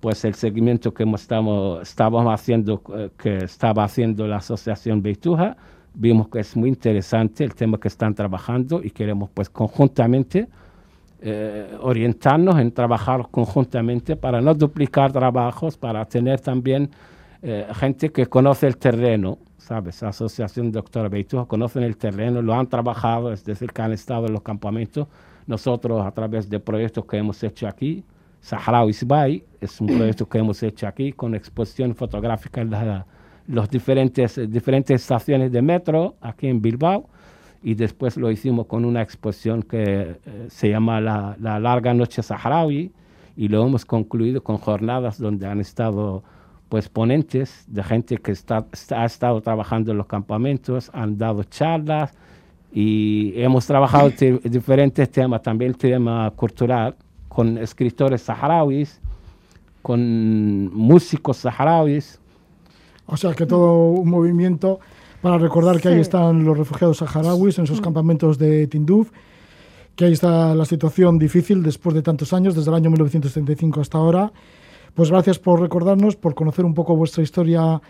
[0.00, 5.56] pues el seguimiento que estamos, estábamos haciendo, eh, que estaba haciendo la Asociación Beituja,
[5.94, 10.48] vimos que es muy interesante el tema que están trabajando y queremos pues conjuntamente
[11.22, 16.90] eh, orientarnos en trabajar conjuntamente para no duplicar trabajos, para tener también
[17.42, 20.00] eh, gente que conoce el terreno, ¿sabes?
[20.00, 24.26] La Asociación Doctor Beituja conocen el terreno, lo han trabajado, es decir, que han estado
[24.26, 25.08] en los campamentos.
[25.46, 28.02] Nosotros, a través de proyectos que hemos hecho aquí,
[28.40, 32.70] Saharaui Bay es un proyecto que hemos hecho aquí con exposición fotográfica en
[33.50, 37.08] las los diferentes, diferentes estaciones de metro aquí en Bilbao
[37.62, 39.82] y después lo hicimos con una exposición que
[40.24, 42.92] eh, se llama la, la, Larga Noche Saharaui
[43.36, 46.22] y lo hemos concluido con jornadas donde han estado
[46.68, 52.14] pues ponentes de gente que está, ha estado trabajando en los campamentos, han dado charlas
[52.72, 54.10] y hemos trabajado
[54.44, 56.94] diferentes temas, también el tema cultural,
[57.28, 59.00] con escritores saharauis,
[59.82, 62.19] con músicos saharauis.
[63.10, 64.80] O sea que todo un movimiento
[65.20, 67.84] para recordar que ahí están los refugiados saharauis en sus mm.
[67.84, 69.10] campamentos de Tinduf,
[69.94, 73.98] que ahí está la situación difícil después de tantos años, desde el año 1935 hasta
[73.98, 74.32] ahora
[74.94, 77.80] pues gracias por recordarnos, por conocer un poco vuestra historia,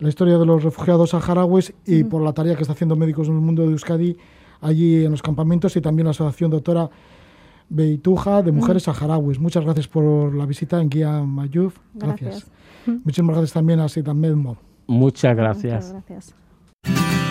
[0.00, 3.34] la historia de los refugiados saharauis y por la tarea que está haciendo Médicos en
[3.34, 4.16] el Mundo de Euskadi
[4.60, 6.90] allí en los campamentos y también la Asociación Doctora
[7.68, 9.38] Beituja de Mujeres Saharauis.
[9.38, 11.76] Muchas gracias por la visita en Guía Mayuf.
[11.94, 12.46] Gracias.
[12.86, 14.67] Muchísimas gracias también a Sitan Medmo.
[14.88, 15.92] Muchas gracias.
[15.92, 17.27] Muchas gracias.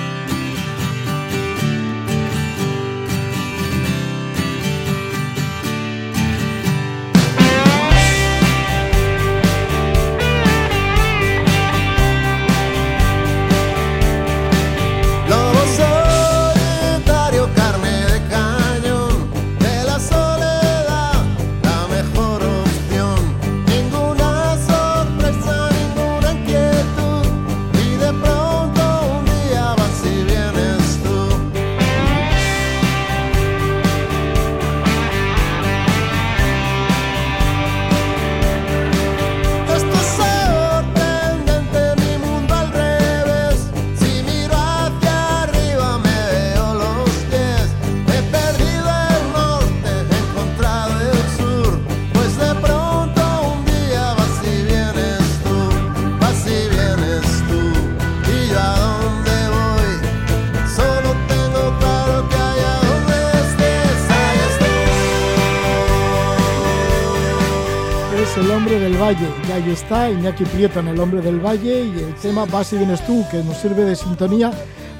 [69.58, 73.04] Ahí está Iñaki Prieto en El Hombre del Valle y el tema Vas y vienes
[73.08, 74.52] tú, que nos sirve de sintonía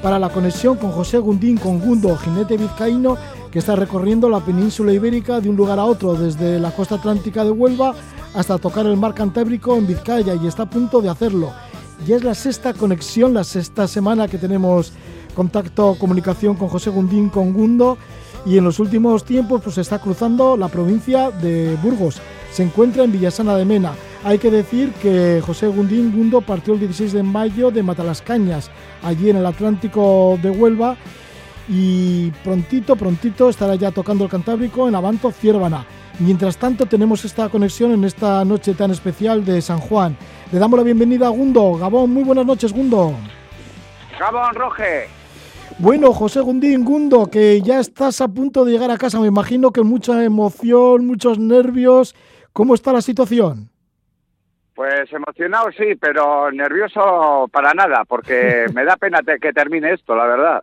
[0.02, 3.16] para la conexión con José Gundín con Gundo, jinete vizcaíno
[3.52, 7.44] que está recorriendo la península ibérica de un lugar a otro, desde la costa atlántica
[7.44, 7.94] de Huelva
[8.34, 11.52] hasta tocar el mar Cantábrico en Vizcaya y está a punto de hacerlo.
[12.04, 14.92] Y es la sexta conexión, la sexta semana que tenemos
[15.36, 17.96] contacto, comunicación con José Gundín con Gundo
[18.44, 22.20] y en los últimos tiempos pues está cruzando la provincia de Burgos
[22.52, 23.92] se encuentra en Villasana de Mena.
[24.24, 28.70] Hay que decir que José Gundín Gundo partió el 16 de mayo de Matalascañas,
[29.02, 30.96] allí en el Atlántico de Huelva,
[31.68, 35.86] y prontito, prontito estará ya tocando el Cantábrico en Avanto, Ciervana.
[36.18, 40.16] Mientras tanto tenemos esta conexión en esta noche tan especial de San Juan.
[40.50, 41.74] Le damos la bienvenida a Gundo.
[41.74, 43.14] Gabón, muy buenas noches, Gundo.
[44.18, 45.08] Gabón, Roge.
[45.78, 49.20] Bueno, José Gundín Gundo, que ya estás a punto de llegar a casa.
[49.20, 52.16] Me imagino que mucha emoción, muchos nervios
[52.58, 53.70] ¿Cómo está la situación?
[54.78, 60.24] Pues emocionado sí, pero nervioso para nada, porque me da pena que termine esto, la
[60.24, 60.62] verdad.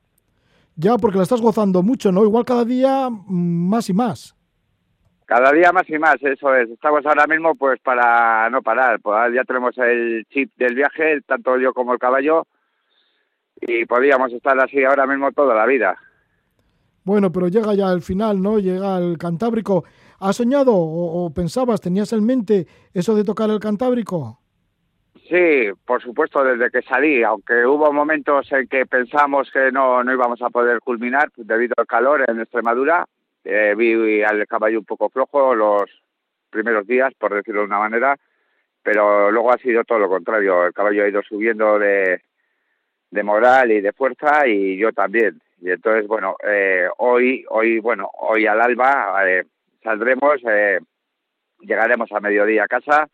[0.78, 2.24] Ya, porque la estás gozando mucho, ¿no?
[2.24, 4.34] Igual cada día mm, más y más.
[5.26, 6.70] Cada día más y más, eso es.
[6.70, 9.02] Estamos ahora mismo pues para no parar.
[9.02, 12.48] Pues ya tenemos el chip del viaje, tanto yo como el caballo,
[13.60, 15.98] y podríamos estar así ahora mismo toda la vida.
[17.04, 18.60] Bueno, pero llega ya el final, ¿no?
[18.60, 19.84] Llega el Cantábrico.
[20.20, 24.40] ¿Has soñado o, pensabas, tenías en mente eso de tocar el Cantábrico?
[25.30, 30.14] Sí, por supuesto, desde que salí, aunque hubo momentos en que pensamos que no, no
[30.14, 33.06] íbamos a poder culminar pues, debido al calor en Extremadura.
[33.44, 35.84] Eh, vi al caballo un poco flojo los
[36.50, 38.18] primeros días, por decirlo de una manera,
[38.82, 40.68] pero luego ha sido todo lo contrario.
[40.68, 42.22] El caballo ha ido subiendo de,
[43.24, 45.42] moral y de fuerza y yo también.
[45.60, 49.44] Y entonces, bueno, eh, hoy, hoy, bueno, hoy al alba eh,
[49.86, 50.80] saldremos, eh,
[51.62, 53.08] llegaremos a mediodía a casa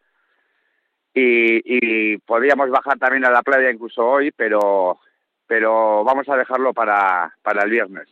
[1.14, 4.98] y, podríamos bajar también a la playa incluso hoy, pero,
[5.46, 8.08] pero vamos a dejarlo para, para el viernes.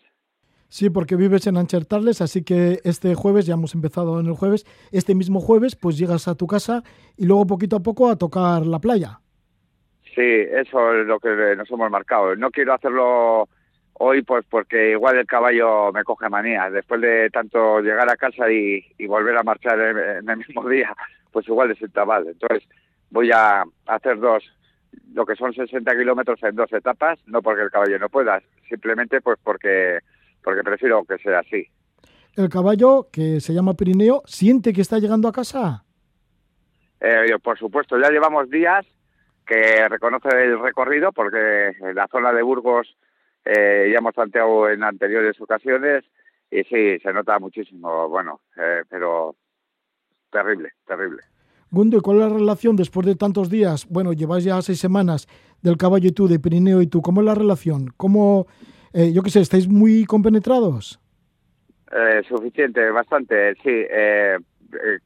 [0.67, 4.65] Sí, porque vives en Anchertarles, así que este jueves, ya hemos empezado en el jueves,
[4.91, 6.84] este mismo jueves pues llegas a tu casa
[7.17, 9.19] y luego poquito a poco a tocar la playa.
[10.13, 12.36] Sí, eso es lo que nos hemos marcado.
[12.36, 13.48] No quiero hacerlo
[14.02, 16.70] Hoy, pues porque igual el caballo me coge manía.
[16.70, 20.96] Después de tanto llegar a casa y, volver a marchar en, el mismo día,
[21.34, 22.26] pues igual le sienta mal.
[22.26, 22.64] Entonces,
[23.10, 24.42] voy a hacer dos,
[25.14, 29.20] lo que son 60 kilómetros en dos etapas, no porque el caballo no pueda, simplemente
[29.20, 30.00] pues porque,
[30.42, 31.68] porque prefiero que sea así.
[32.38, 35.84] ¿El caballo, que se llama Pirineo, siente que está llegando a casa?
[37.02, 38.86] Eh, por supuesto, ya llevamos días
[39.46, 42.96] que reconoce el recorrido porque en la zona de Burgos
[43.50, 46.06] eh, ya hemos planteado en anteriores ocasiones
[46.52, 49.36] y sí, se nota muchísimo, bueno, eh, pero
[50.32, 51.24] terrible, terrible.
[51.72, 53.88] Gundo, ¿y cuál es la relación después de tantos días?
[53.90, 55.28] Bueno, lleváis ya seis semanas
[55.62, 57.02] del caballo y tú, de Pirineo y tú.
[57.02, 57.90] ¿Cómo es la relación?
[57.96, 58.48] ¿Cómo,
[58.94, 61.00] eh, yo qué sé, estáis muy compenetrados?
[61.92, 63.70] Eh, suficiente, bastante, sí.
[63.90, 64.38] Eh,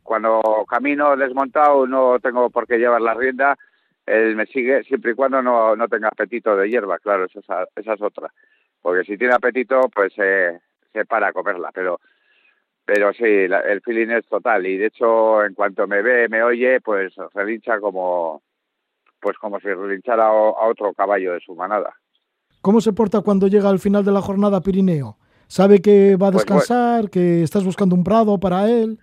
[0.03, 3.57] cuando camino desmontado no tengo por qué llevar la rienda
[4.05, 7.93] él me sigue siempre y cuando no, no tenga apetito de hierba, claro, esa, esa
[7.93, 8.33] es otra.
[8.81, 10.59] Porque si tiene apetito, pues eh,
[10.91, 11.99] se para a comerla, pero
[12.85, 16.81] pero sí, el feeling es total y de hecho en cuanto me ve, me oye,
[16.81, 18.41] pues relincha como
[19.21, 21.93] pues como si relinchara a otro caballo de su manada.
[22.61, 25.17] ¿Cómo se porta cuando llega al final de la jornada Pirineo?
[25.47, 28.99] ¿Sabe que va a pues, descansar, que estás buscando un prado para él?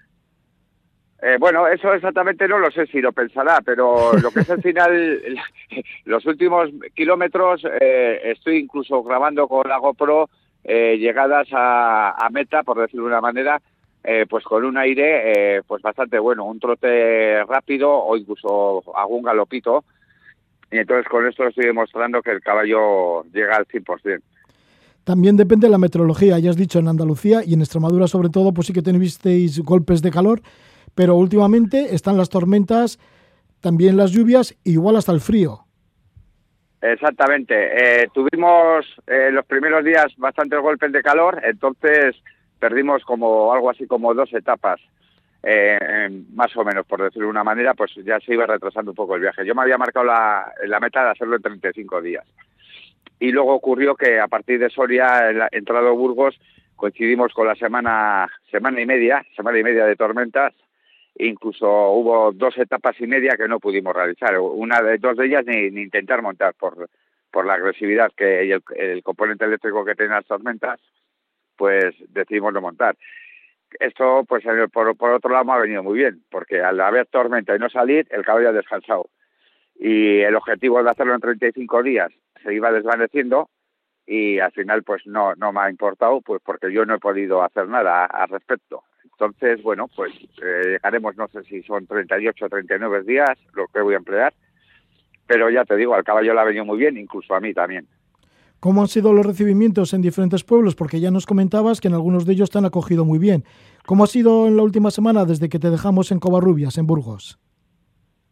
[1.23, 4.63] Eh, bueno, eso exactamente no lo sé si lo pensará, pero lo que es el
[4.63, 5.21] final,
[6.07, 10.31] los últimos kilómetros, eh, estoy incluso grabando con la GoPro
[10.65, 13.61] eh, llegadas a, meta, por decirlo de una manera,
[14.31, 19.85] pues con un aire pues bastante bueno, un trote rápido o incluso algún galopito.
[20.73, 24.23] Y entonces con esto estoy demostrando que el caballo llega al 100%.
[25.05, 28.53] También depende de la meteorología, ya has dicho en Andalucía y en Extremadura sobre todo,
[28.53, 30.41] pues sí que tenéis golpes de calor
[30.95, 32.99] pero últimamente están las tormentas,
[33.61, 35.65] también las lluvias, igual hasta el frío.
[36.81, 38.03] Exactamente.
[38.03, 42.17] Eh, tuvimos eh, los primeros días bastantes golpes de calor, entonces
[42.59, 44.81] perdimos como algo así como dos etapas,
[45.43, 48.97] eh, más o menos, por decirlo de una manera, pues ya se iba retrasando un
[48.97, 49.45] poco el viaje.
[49.45, 52.25] Yo me había marcado la, meta de hacerlo en 35 días.
[53.19, 56.39] Y luego ocurrió que a partir de Soria, entrado Burgos,
[56.77, 60.55] coincidimos con la semana, semana y media, semana y media de tormentas,
[61.17, 64.39] incluso hubo dos etapas y media que no pudimos realizar.
[64.39, 66.89] Una de dos de ellas ni, intentar montar por,
[67.31, 70.81] por la agresividad que y el, componente eléctrico que tienen las tormentas,
[71.57, 72.97] pues decidimos no montar.
[73.79, 77.55] Esto, pues por, por otro lado, me ha venido muy bien, porque al haber tormenta
[77.55, 79.09] y no salir, el caballo ha descansado.
[79.79, 83.49] Y el objetivo de hacerlo en 35 días se iba desvaneciendo
[84.07, 87.43] y al final pues no, no me ha importado, pues porque yo no he podido
[87.43, 88.83] hacer nada al respecto.
[89.21, 93.83] Entonces, bueno, pues eh, llegaremos, no sé si son 38 o 39 días lo que
[93.83, 94.33] voy a emplear,
[95.27, 97.87] pero ya te digo, al caballo le ha venido muy bien, incluso a mí también.
[98.61, 100.75] ¿Cómo han sido los recibimientos en diferentes pueblos?
[100.75, 103.45] Porque ya nos comentabas que en algunos de ellos te han acogido muy bien.
[103.85, 107.39] ¿Cómo ha sido en la última semana desde que te dejamos en Covarrubias, en Burgos?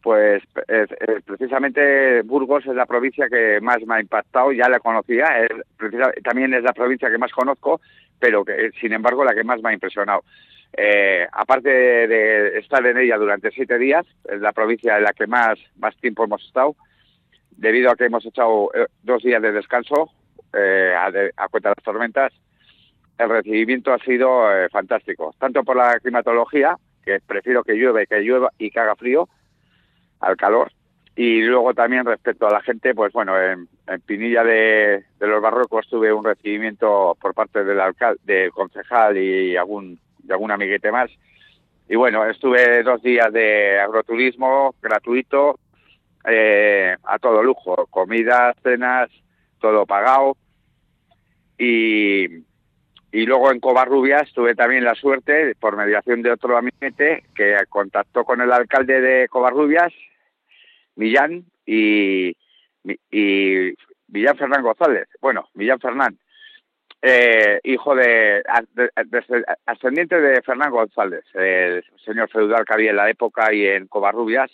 [0.01, 0.41] Pues
[1.25, 5.27] precisamente Burgos es la provincia que más me ha impactado, ya la conocía,
[6.23, 7.79] también es la provincia que más conozco,
[8.17, 10.23] pero que sin embargo la que más me ha impresionado.
[10.73, 15.27] Eh, aparte de estar en ella durante siete días, es la provincia en la que
[15.27, 16.75] más, más tiempo hemos estado,
[17.51, 20.11] debido a que hemos echado eh, dos días de descanso
[20.53, 22.33] eh, a, cuenta de las tormentas,
[23.17, 28.49] el recibimiento ha sido fantástico, tanto por la climatología, que prefiero que llueve, que llueva
[28.57, 29.27] y que haga frío,
[30.21, 30.71] al calor,
[31.17, 33.67] y luego también respecto a la gente, pues bueno, en,
[34.05, 39.99] Pinilla de, los Barrocos tuve un recibimiento por parte del alcalde, del concejal y algún
[40.29, 41.09] y algún amiguete más.
[41.89, 45.59] Y bueno, estuve dos días de agroturismo gratuito,
[46.23, 49.09] eh, a todo lujo, comidas, cenas,
[49.59, 50.37] todo pagado.
[51.57, 52.25] Y,
[53.11, 58.23] y luego en Covarrubias tuve también la suerte, por mediación de otro amiguete, que contactó
[58.23, 59.91] con el alcalde de Covarrubias,
[60.95, 62.35] Millán, y,
[63.11, 63.73] y
[64.07, 65.07] Millán Fernán González.
[65.21, 66.19] Bueno, Millán Fernán
[67.01, 68.43] eh, hijo de,
[69.65, 74.51] ascendiente de Fernán González, el señor feudal que había en la época y en Covarrubias.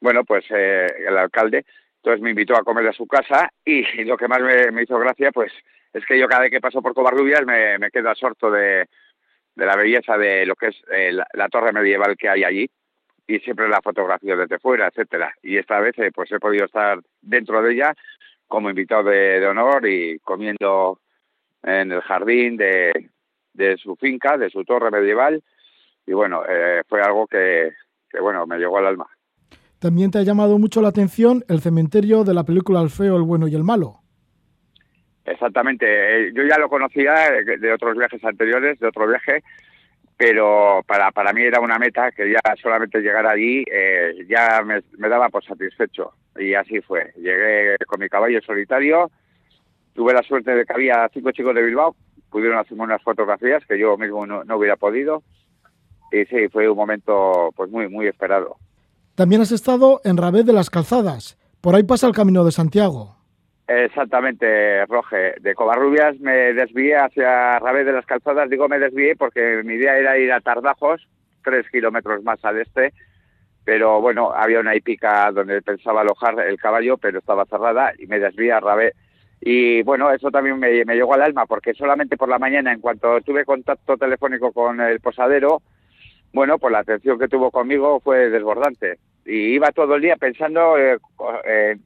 [0.00, 1.64] Bueno, pues eh, el alcalde,
[1.96, 5.32] entonces me invitó a comer a su casa y, lo que más me, hizo gracia,
[5.32, 5.52] pues
[5.92, 8.86] es que yo cada vez que paso por Covarrubias me, me quedo absorto de,
[9.56, 12.70] de la belleza de lo que es eh, la, torre medieval que hay allí
[13.26, 15.34] y siempre la fotografía desde fuera, etcétera.
[15.42, 17.94] Y esta vez eh, pues he podido estar dentro de ella
[18.46, 21.00] como invitado de honor y comiendo
[21.62, 23.10] en el jardín de,
[23.52, 25.42] de su finca, de su torre medieval,
[26.06, 27.72] y bueno, eh, fue algo que,
[28.10, 29.06] que, bueno, me llegó al alma.
[29.78, 33.22] También te ha llamado mucho la atención el cementerio de la película El feo, el
[33.22, 34.00] bueno y el malo.
[35.24, 35.86] exactamente.
[35.86, 39.42] Eh, yo ya lo conocía de otros viajes anteriores, de otro viaje,
[40.16, 44.80] pero para, para mí era una meta que ya solamente llegar allí eh, ya me,
[44.96, 46.12] me, daba por satisfecho.
[46.36, 47.12] Y así fue.
[47.16, 49.10] Llegué con mi caballo solitario,
[49.94, 51.96] tuve la suerte de que había cinco chicos de Bilbao,
[52.30, 55.22] pudieron hacerme unas fotografías que yo mismo no, no hubiera podido.
[56.12, 58.56] Y sí, fue un momento pues muy, muy esperado.
[59.14, 61.36] También has estado en Rabé de las Calzadas.
[61.60, 63.16] Por ahí pasa el Camino de Santiago.
[63.66, 65.34] Exactamente, Roge.
[65.40, 68.48] De Covarrubias me desvié hacia Rabé de las Calzadas.
[68.48, 71.06] Digo me desvié porque mi idea era ir a Tardajos,
[71.44, 72.94] tres kilómetros más al este.
[73.64, 78.18] Pero bueno, había una hípica donde pensaba alojar el caballo, pero estaba cerrada y me
[78.18, 78.94] desvié a Rabé.
[79.40, 83.20] Y bueno, eso también me, llegó al alma porque solamente por la mañana, en cuanto
[83.20, 85.62] tuve contacto telefónico con el posadero,
[86.32, 88.98] bueno, pues la atención que tuvo conmigo fue desbordante.
[89.24, 90.98] Y iba todo el día pensando eh,
[91.44, 91.76] eh,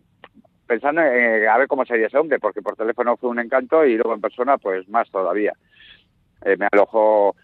[0.66, 3.94] pensando en a ver cómo sería ese hombre, porque por teléfono fue un encanto y
[3.94, 5.52] luego en persona, pues más todavía.
[6.44, 7.36] Eh, me alojó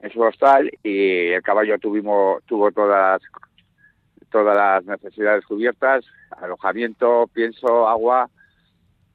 [0.00, 3.20] en su hostal y el caballo tuvimos, tuvo todas,
[4.30, 8.30] todas las necesidades cubiertas, alojamiento, pienso, agua.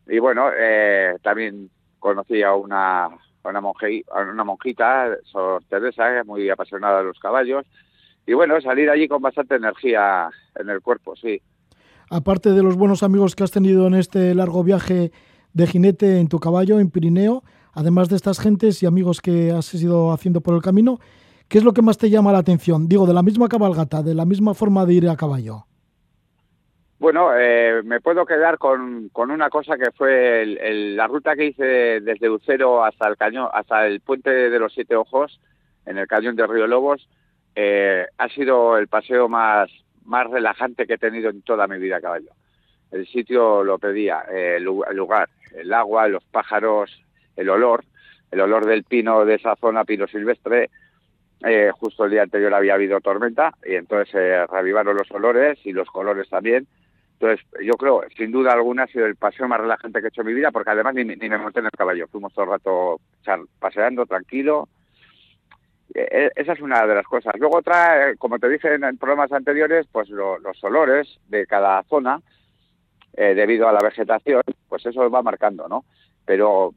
[0.08, 3.10] Y bueno, eh, también conocí a una,
[3.44, 3.62] una,
[4.32, 7.66] una monjita, Sor Teresa, muy apasionada de los caballos.
[8.28, 11.42] Y bueno, salir allí con bastante energía en el cuerpo, sí
[12.10, 15.12] aparte de los buenos amigos que has tenido en este largo viaje
[15.54, 17.44] de jinete en tu caballo en Pirineo,
[17.74, 21.00] además de estas gentes y amigos que has ido haciendo por el camino,
[21.48, 22.88] ¿qué es lo que más te llama la atención?
[22.88, 25.66] Digo, de la misma cabalgata, de la misma forma de ir a caballo.
[26.98, 30.46] Bueno, eh, me puedo quedar con, con, una cosa que fue
[30.96, 34.96] la ruta que hice desde Ucero hasta el cañón, hasta el puente de los Siete
[34.96, 35.42] Ojos,
[35.86, 37.10] en el cañón de Río Lobos.
[37.54, 39.70] Eh, ha sido el paseo más,
[40.06, 42.32] más relajante que he tenido en toda mi vida a caballo.
[42.92, 47.04] El sitio lo pedía, el lugar, el agua, los pájaros,
[47.36, 47.84] el olor,
[48.32, 50.70] el olor del pino de esa zona, pino silvestre.
[51.46, 55.74] Eh, justo el día anterior había habido tormenta y entonces se reavivaron los olores y
[55.74, 56.68] los colores también.
[57.20, 60.22] Entonces, yo creo, sin duda alguna, ha sido el paseo más relajante que he hecho
[60.22, 62.08] en mi vida, porque además ni, ni me monté en el caballo.
[62.08, 63.00] Fuimos todo el rato
[63.60, 64.68] paseando, tranquilo,
[65.94, 67.34] e, esa es una de las cosas.
[67.40, 72.22] Luego otra, eh, como te dije en, programas anteriores, pues los olores de cada zona,
[73.14, 75.86] eh, debido a la vegetación, pues eso va marcando, ¿no?
[76.26, 76.74] Pero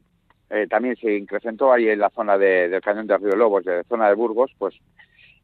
[0.49, 3.83] eh, también se incrementó ahí en la zona del cañón de Río Lobos, de la
[3.83, 4.75] zona de Burgos, pues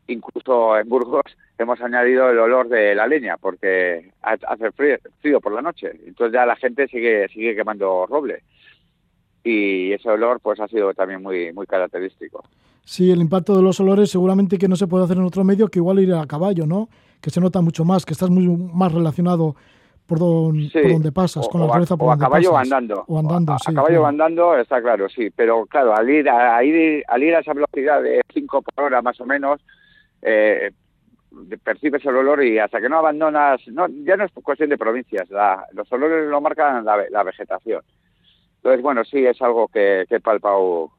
[0.08, 1.24] incluso en Burgos
[1.58, 6.34] hemos añadido el olor de la leña, porque hace frío, frío por la noche, entonces
[6.34, 8.43] ya la gente sigue, sigue quemando roble.
[9.43, 12.43] Y ese olor pues ha sido también muy, muy característico.
[12.84, 15.68] Sí, el impacto de los olores seguramente que no se puede hacer en otro medio
[15.68, 16.89] que igual ir a caballo, ¿no?
[17.22, 19.56] Que se nota mucho más, que estás muy más relacionado
[20.06, 23.03] por, donde pasas, con la naturaleza por o a caballo andando.
[23.08, 23.72] O andando, a, sí.
[23.72, 25.30] A caballo andando, está claro, sí.
[25.36, 29.01] Pero claro, al ir a, ir, al ir a esa velocidad de 5 por hora
[29.01, 29.62] más o menos,
[30.26, 30.71] eh,
[31.63, 35.30] percibes el olor y hasta que no abandonas, no, ya no es cuestión de provincias,
[35.73, 37.82] los olores lo marcan la, vegetación.
[38.57, 40.91] Entonces, bueno, sí, es algo que, que he palpado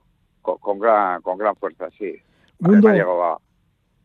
[0.42, 2.14] con, gran, con gran fuerza, sí.
[2.60, 2.88] Gundo,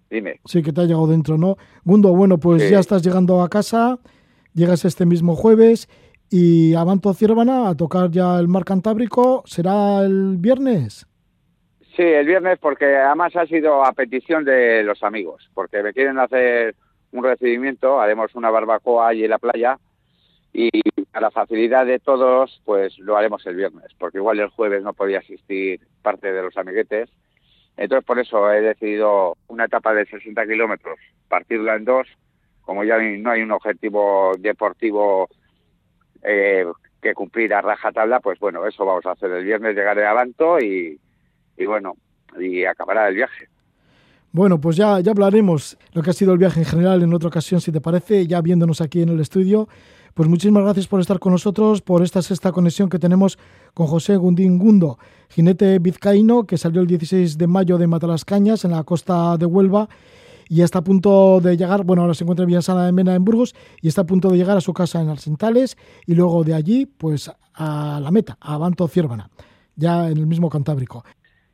[0.10, 0.42] Dime.
[0.44, 1.56] Sí, que te ha llegado dentro, ¿no?
[1.86, 3.98] Gundo, bueno, pues ya estás llegando a casa,
[4.54, 5.88] llegas este mismo jueves
[6.30, 11.08] y Avanto Ciervana a tocar ya el Mar Cantábrico, ¿será el viernes?
[12.02, 16.18] Sí, el viernes porque además ha sido a petición de los amigos, porque me quieren
[16.18, 16.74] hacer
[17.12, 19.78] un recibimiento, haremos una barbacoa allí en la playa
[20.52, 20.72] y
[21.14, 24.94] a la facilidad de todos, pues lo haremos el viernes, porque igual el jueves no
[24.94, 27.08] podía asistir parte de los amiguetes.
[27.78, 30.98] Entonces, por eso he decidido una etapa de 60 kilómetros,
[31.30, 32.08] partirla en dos.
[32.64, 35.30] Como ya no hay un objetivo deportivo
[36.24, 36.66] eh,
[37.00, 40.60] que cumplir a rajatabla, pues bueno, eso vamos a hacer el viernes, llegaré a Banto
[40.60, 41.00] y,
[41.62, 41.96] y bueno,
[42.40, 43.48] y acabará el viaje.
[44.32, 47.28] Bueno, pues ya, ya hablaremos lo que ha sido el viaje en general en otra
[47.28, 49.68] ocasión, si te parece, ya viéndonos aquí en el estudio.
[50.14, 53.38] Pues muchísimas gracias por estar con nosotros, por esta sexta conexión que tenemos
[53.74, 54.98] con José Gundín Gundo,
[55.30, 59.88] jinete vizcaíno que salió el 16 de mayo de Matalascañas en la costa de Huelva
[60.50, 63.24] y está a punto de llegar, bueno, ahora se encuentra en Villasana de Mena en
[63.24, 66.54] Burgos y está a punto de llegar a su casa en Arsentales y luego de
[66.54, 69.30] allí, pues a la meta, a Abanto Ciervana,
[69.78, 71.06] ya en el mismo Cantábrico.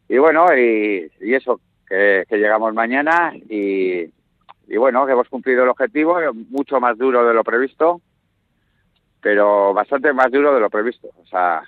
[0.09, 4.03] Y bueno, y, eso, que, llegamos mañana y,
[4.67, 6.17] y bueno, que hemos cumplido el objetivo,
[6.49, 8.01] mucho más duro de lo previsto,
[9.21, 11.09] pero bastante más duro de lo previsto.
[11.21, 11.61] O sea,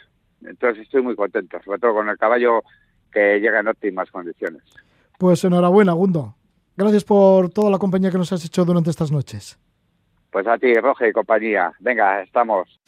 [0.45, 2.63] entonces estoy muy contento, sobre todo con el caballo
[3.11, 4.61] que llega en óptimas condiciones.
[5.17, 6.35] Pues enhorabuena, Gundo.
[6.77, 9.59] Gracias por toda la compañía que nos has hecho durante estas noches.
[10.31, 11.73] Pues a ti, Roge y compañía.
[11.79, 12.78] Venga, estamos.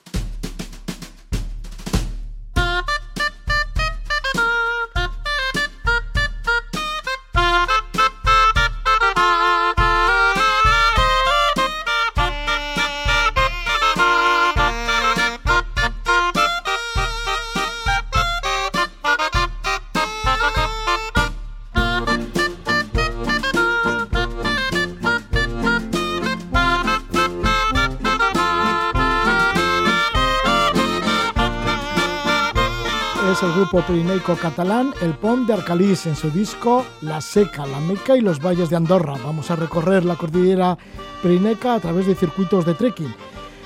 [33.91, 38.39] Pirineico catalán El Pont de Arcalís en su disco La Seca, La Meca y los
[38.39, 39.15] valles de Andorra.
[39.21, 40.77] Vamos a recorrer la cordillera
[41.21, 43.13] pirineica a través de circuitos de trekking.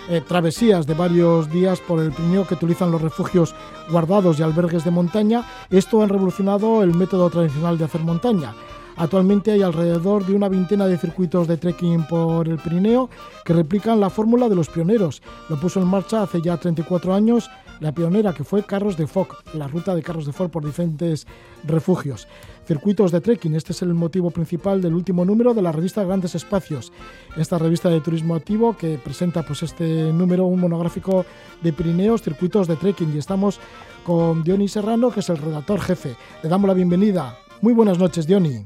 [0.10, 3.54] Eh, travesías de varios días por el Pirineo que utilizan los refugios
[3.92, 5.44] guardados y albergues de montaña.
[5.70, 8.56] Esto ha revolucionado el método tradicional de hacer montaña.
[8.98, 13.10] Actualmente hay alrededor de una veintena de circuitos de trekking por el Pirineo
[13.44, 15.22] que replican la fórmula de los pioneros.
[15.50, 17.50] Lo puso en marcha hace ya 34 años
[17.82, 21.28] la pionera que fue Carros de Foc, la ruta de Carros de Foc por diferentes
[21.66, 22.28] refugios.
[22.66, 26.34] Circuitos de trekking, este es el motivo principal del último número de la revista Grandes
[26.34, 26.94] Espacios,
[27.36, 31.26] esta revista de turismo activo que presenta pues este número, un monográfico
[31.62, 33.60] de Pirineos, circuitos de trekking y estamos
[34.06, 36.16] con Diony Serrano, que es el redactor jefe.
[36.44, 37.38] Le damos la bienvenida.
[37.62, 38.66] Muy buenas noches, Diony.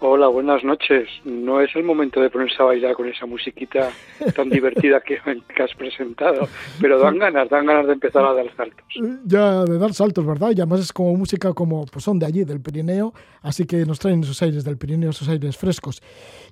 [0.00, 1.08] Hola, buenas noches.
[1.24, 3.90] No es el momento de ponerse a bailar con esa musiquita
[4.36, 5.18] tan divertida que,
[5.60, 6.46] has presentado,
[6.80, 8.86] pero dan ganas, dan ganas de empezar a dar saltos.
[9.24, 10.50] Ya, de dar saltos, ¿verdad?
[10.54, 13.98] Y además es como música como, pues son de allí, del Pirineo, así que nos
[13.98, 16.00] traen esos aires del Pirineo, esos aires frescos.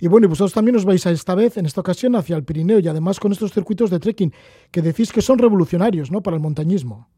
[0.00, 2.42] Y bueno, y vosotros también os vais a esta vez, en esta ocasión, hacia el
[2.42, 4.32] Pirineo y además con estos circuitos de trekking
[4.72, 6.20] que decís que son revolucionarios, ¿no?
[6.20, 7.08] Para el montañismo.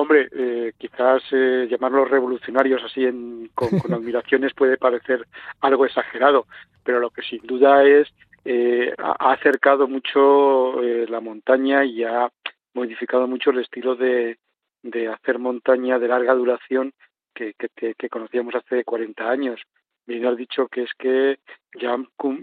[0.00, 5.26] Hombre, eh, quizás eh, llamarlos revolucionarios así en, con, admiraciones puede parecer
[5.60, 6.46] algo exagerado,
[6.84, 8.06] pero lo que sin duda es
[8.44, 12.30] eh, ha acercado mucho la montaña y ha
[12.74, 14.38] modificado mucho el estilo de,
[14.84, 16.92] de hacer montaña de larga duración
[17.34, 19.60] que, que, conocíamos hace 40 años.
[20.06, 21.40] Bien has dicho que es que
[21.74, 21.96] ya,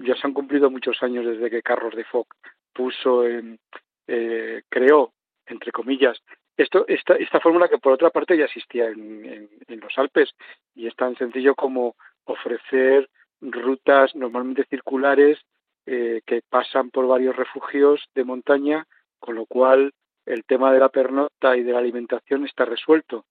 [0.05, 2.35] ya se han cumplido muchos años desde que Carlos de Foc
[2.73, 3.57] puso en,
[4.05, 5.13] creó
[5.47, 6.21] entre comillas,
[6.57, 10.33] esto, esta, esta fórmula que por otra parte ya existía en, en, los Alpes
[10.73, 11.95] y es tan sencillo como
[12.25, 13.09] ofrecer
[13.41, 15.39] rutas normalmente circulares
[15.85, 18.87] eh, que pasan por varios refugios de montaña,
[19.19, 19.93] con lo cual
[20.25, 23.25] el tema de la pernocta y de la alimentación está resuelto.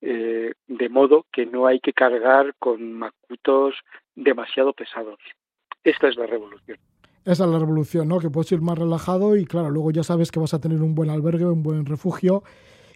[0.00, 3.74] Eh, de modo que no hay que cargar con macutos
[4.14, 5.18] demasiado pesados.
[5.82, 6.78] Esta es la revolución.
[7.24, 8.18] Esa es la revolución, ¿no?
[8.18, 10.94] Que puedes ir más relajado y claro, luego ya sabes que vas a tener un
[10.94, 12.42] buen albergue, un buen refugio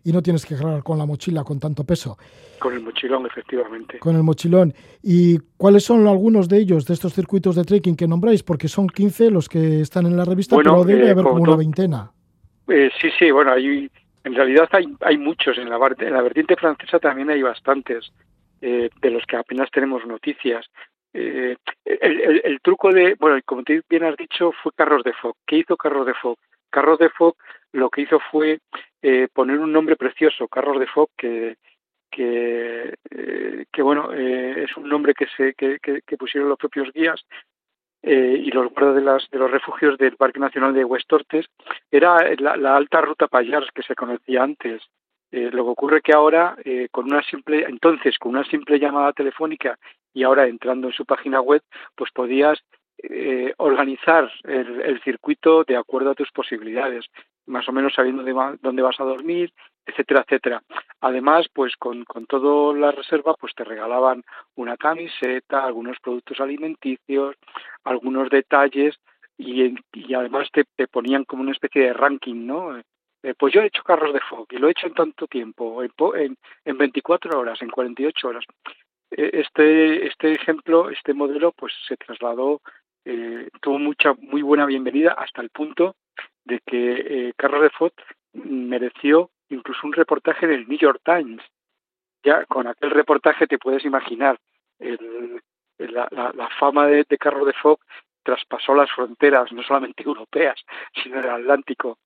[0.05, 2.17] y no tienes que cargar con la mochila con tanto peso.
[2.59, 3.99] Con el mochilón, efectivamente.
[3.99, 4.75] Con el mochilón.
[5.03, 8.43] ¿Y cuáles son algunos de ellos, de estos circuitos de trekking que nombráis?
[8.43, 11.57] Porque son 15 los que están en la revista, pero debe eh, haber como una
[11.57, 12.11] veintena.
[12.69, 13.91] Eh, sí, sí, bueno, hay,
[14.25, 15.59] en realidad hay, hay muchos.
[15.59, 18.13] En la, en la vertiente francesa también hay bastantes,
[18.61, 20.67] eh, de los que apenas tenemos noticias.
[21.13, 25.37] El, el, truco de, bueno, como te bien has dicho, fue Carros de Foc.
[25.47, 26.39] ¿Qué hizo Carros de Foc?
[26.71, 27.37] Carros de Foc
[27.73, 28.61] lo que hizo fue
[29.03, 31.57] eh, poner un nombre precioso, Carros de Foc, que,
[32.11, 36.93] que, eh, que bueno, eh, es un nombre que, se, que, que, pusieron los propios
[36.93, 37.21] guías
[38.05, 41.47] y los guardas de, las, de los refugios del Parque Nacional de Huestortes.
[41.89, 44.83] Era la, alta ruta Payars que se conocía antes.
[45.31, 46.57] lo que ocurre que ahora,
[46.91, 49.79] con una simple, entonces, con una simple llamada telefónica
[50.15, 51.63] y ahora entrando en su página web,
[51.95, 52.59] pues podías
[52.99, 57.07] eh, organizar el, circuito de acuerdo a tus posibilidades,
[57.47, 58.23] más o menos sabiendo
[58.61, 59.53] dónde vas a dormir,
[59.85, 60.63] etcétera, etcétera.
[61.01, 64.23] Además, pues con, con toda la reserva, pues te regalaban
[64.55, 67.35] una camiseta, algunos productos alimenticios,
[67.83, 68.97] algunos detalles
[69.37, 69.75] y,
[70.15, 72.79] además te, te, ponían como una especie de ranking, ¿no?
[72.79, 75.83] Eh, pues yo he hecho carros de fog y lo he hecho en tanto tiempo,
[75.83, 78.45] en, en, en 24 horas, en 48 horas.
[79.17, 82.61] Eh, este, este ejemplo, este modelo, pues se trasladó
[83.05, 85.97] eh, tuvo mucha muy buena bienvenida hasta el punto
[86.45, 87.95] de que eh, Carlos de Fott
[88.33, 91.43] mereció incluso un reportaje del New York Times.
[92.23, 94.39] Ya con aquel reportaje te puedes imaginar
[94.79, 95.43] el,
[95.79, 97.85] la, la, fama de, de Carlos de Foc
[98.23, 100.61] traspasó las fronteras, no solamente europeas,
[101.03, 101.99] sino el Atlántico.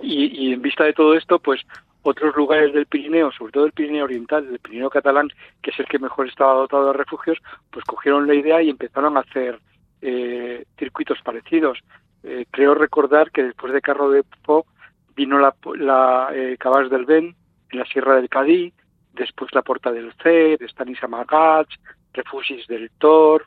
[0.00, 1.62] Y, y, en vista de todo esto, pues
[2.02, 5.28] otros lugares del Pirineo, sobre todo el Pirineo Oriental, el Pirineo Catalán,
[5.62, 7.38] que es el que mejor estaba dotado de refugios,
[7.70, 9.60] pues cogieron la idea y empezaron a hacer
[10.00, 11.78] eh, circuitos parecidos.
[12.24, 14.66] Eh, creo recordar que después de Carro de Pop
[15.14, 16.56] vino la, la eh,
[16.90, 17.34] del Ben
[17.70, 18.72] en la Sierra del Cadí,
[19.12, 21.78] después la Porta del C, de Stanis Amagats,
[22.12, 23.46] Refugis del Tor,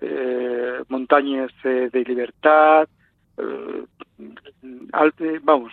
[0.00, 2.88] eh, Montañas de Libertad,
[3.38, 3.84] eh,
[5.42, 5.72] vamos,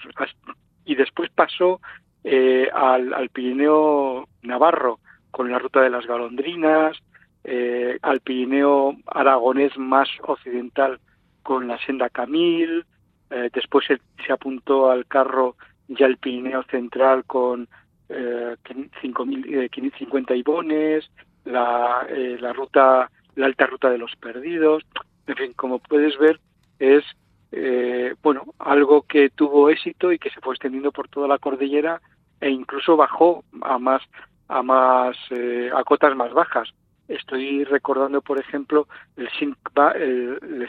[0.86, 1.80] y después pasó
[2.24, 5.00] eh, al, Pirineo Navarro
[5.32, 6.98] con la ruta de las Galondrinas,
[7.44, 11.00] eh, al Pirineo aragonés más occidental
[11.44, 12.86] con la senda Camil,
[13.30, 15.56] eh, después se, apuntó al carro
[15.88, 17.68] ya el Pirineo central con
[18.10, 21.10] eh, 550 ibones,
[21.46, 24.84] la, eh, la ruta, la alta ruta de los perdidos,
[25.28, 26.40] en fin, como puedes ver
[26.80, 27.04] es
[27.52, 32.02] eh, bueno algo que tuvo éxito y que se fue extendiendo por toda la cordillera
[32.40, 34.02] e incluso bajó a más
[34.48, 36.70] a más eh, a cotas más bajas.
[37.08, 38.88] Estoy recordando, por ejemplo,
[39.18, 39.58] el Sint,
[39.96, 40.68] el, el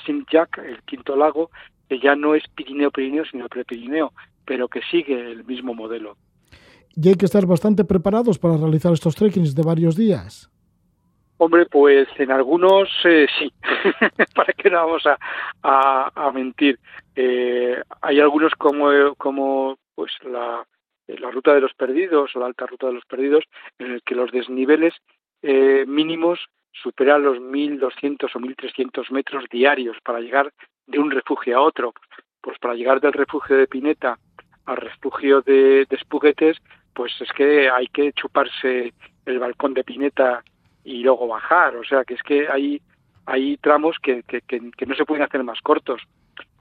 [0.65, 1.51] el quinto lago,
[1.87, 4.13] que ya no es Pirineo-Pirineo, sino Prepirineo,
[4.47, 6.17] pero que sigue el mismo modelo.
[6.97, 10.51] Y hay que estar bastante preparados para realizar estos trekkings de varios días.
[11.43, 13.51] Hombre, pues en algunos eh, sí,
[14.35, 16.79] para que no vamos a, a, mentir.
[17.17, 20.67] Eh, hay algunos como, como pues la,
[21.07, 23.45] la ruta de los perdidos o la alta ruta de los perdidos,
[23.79, 24.93] en el que los desniveles
[25.41, 26.41] eh, mínimos
[26.73, 30.53] superan los 1.200 o 1.300 metros diarios para llegar
[30.89, 31.95] de un refugio a otro.
[32.43, 34.19] Pues para llegar del refugio de Pineta
[34.67, 36.59] al refugio de, de Espuguetes,
[36.93, 38.93] pues es que hay que chuparse
[39.25, 40.45] el balcón de Pineta
[40.85, 41.77] y luego bajar.
[41.77, 42.81] O sea, que es que hay,
[43.27, 46.03] hay tramos que, que, no se pueden hacer más cortos.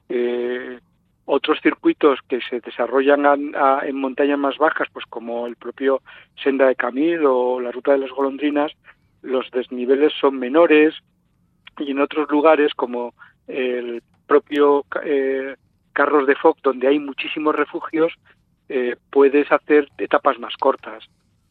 [0.10, 0.80] Eh,
[1.26, 3.54] otros circuitos que se desarrollan
[3.84, 6.02] en montañas más bajas, pues como el propio
[6.44, 8.72] Senda de Camil o la Ruta de las Golondrinas,
[9.22, 10.96] los desniveles son menores
[11.78, 13.14] y en otros lugares como
[13.48, 15.56] el propio eh,
[15.94, 18.12] Carros de Foc, donde hay muchísimos refugios,
[18.68, 21.08] eh, puedes hacer etapas más cortas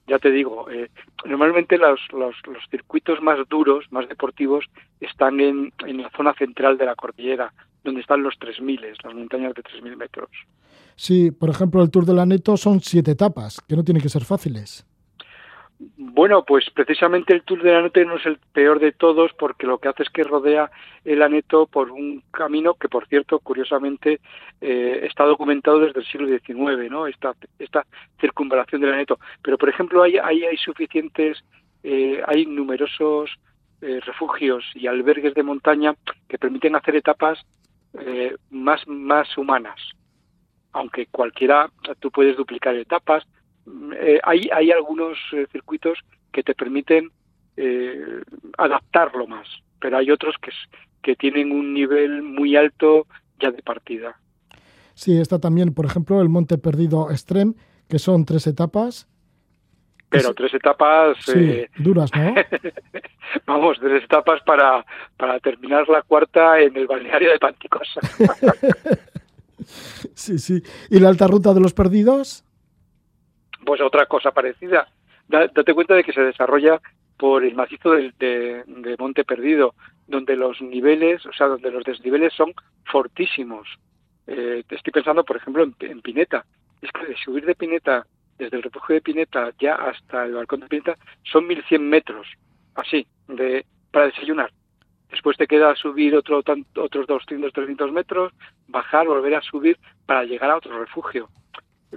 [0.08, 0.90] ya te digo, eh,
[1.24, 2.34] normalmente los, los,
[2.70, 4.64] circuitos más duros, más deportivos,
[5.00, 7.52] están en, en la zona central de la cordillera,
[7.84, 10.30] donde están los 3.000, las montañas de 3.000 metros.
[10.96, 14.08] Sí, por ejemplo, el Tour de la Neto son siete etapas, que no tienen que
[14.08, 14.84] ser fáciles.
[15.80, 19.66] Bueno, pues precisamente el Tour de la Aneto no es el peor de todos porque
[19.66, 20.72] lo que hace es que rodea
[21.04, 24.20] el Aneto por un camino que, por cierto, curiosamente
[24.60, 27.06] eh, está documentado desde el siglo XIX, ¿no?
[27.06, 27.86] Esta, esta
[28.20, 29.20] circunvalación del Aneto.
[29.40, 31.44] Pero, por ejemplo, hay, hay, hay suficientes,
[31.84, 33.30] eh, hay numerosos
[33.80, 35.94] eh, refugios y albergues de montaña
[36.28, 37.38] que permiten hacer etapas
[38.50, 39.80] más, más humanas.
[40.72, 41.70] Aunque cualquiera,
[42.00, 43.24] tú puedes duplicar etapas,
[44.00, 45.98] eh, hay, hay algunos eh, circuitos
[46.32, 47.10] que te permiten
[47.56, 48.22] eh,
[48.56, 49.46] adaptarlo más,
[49.80, 50.50] pero hay otros que,
[51.02, 53.06] que tienen un nivel muy alto
[53.40, 54.18] ya de partida.
[54.94, 57.54] Sí, está también, por ejemplo, el Monte Perdido Extreme,
[57.88, 59.08] que son tres etapas.
[60.10, 61.18] Pero tres etapas...
[61.20, 62.34] Sí, duras, ¿no?
[63.46, 64.84] Vamos, tres etapas para,
[65.16, 68.00] para terminar la cuarta en el balneario de Panticosa.
[70.14, 70.62] sí, sí.
[70.90, 72.44] ¿Y la alta ruta de los perdidos?
[73.64, 74.88] Pues otra cosa parecida.
[75.28, 76.80] date cuenta de que se desarrolla
[77.18, 79.74] por el macizo de, Monte Perdido,
[80.06, 82.54] donde los niveles, o sea, donde los desniveles son
[82.84, 83.68] fortísimos.
[84.26, 86.44] Eh, estoy pensando, por ejemplo, en, Pineta.
[86.80, 88.06] Es que de subir de Pineta,
[88.38, 92.26] desde el refugio de Pineta ya hasta el balcón de Pineta, son 1100 metros,
[92.76, 94.52] así, de, para desayunar.
[95.10, 96.42] Después te queda subir otro,
[96.76, 98.32] otros 200, 300 metros,
[98.68, 101.28] bajar, volver a subir para llegar a otro refugio.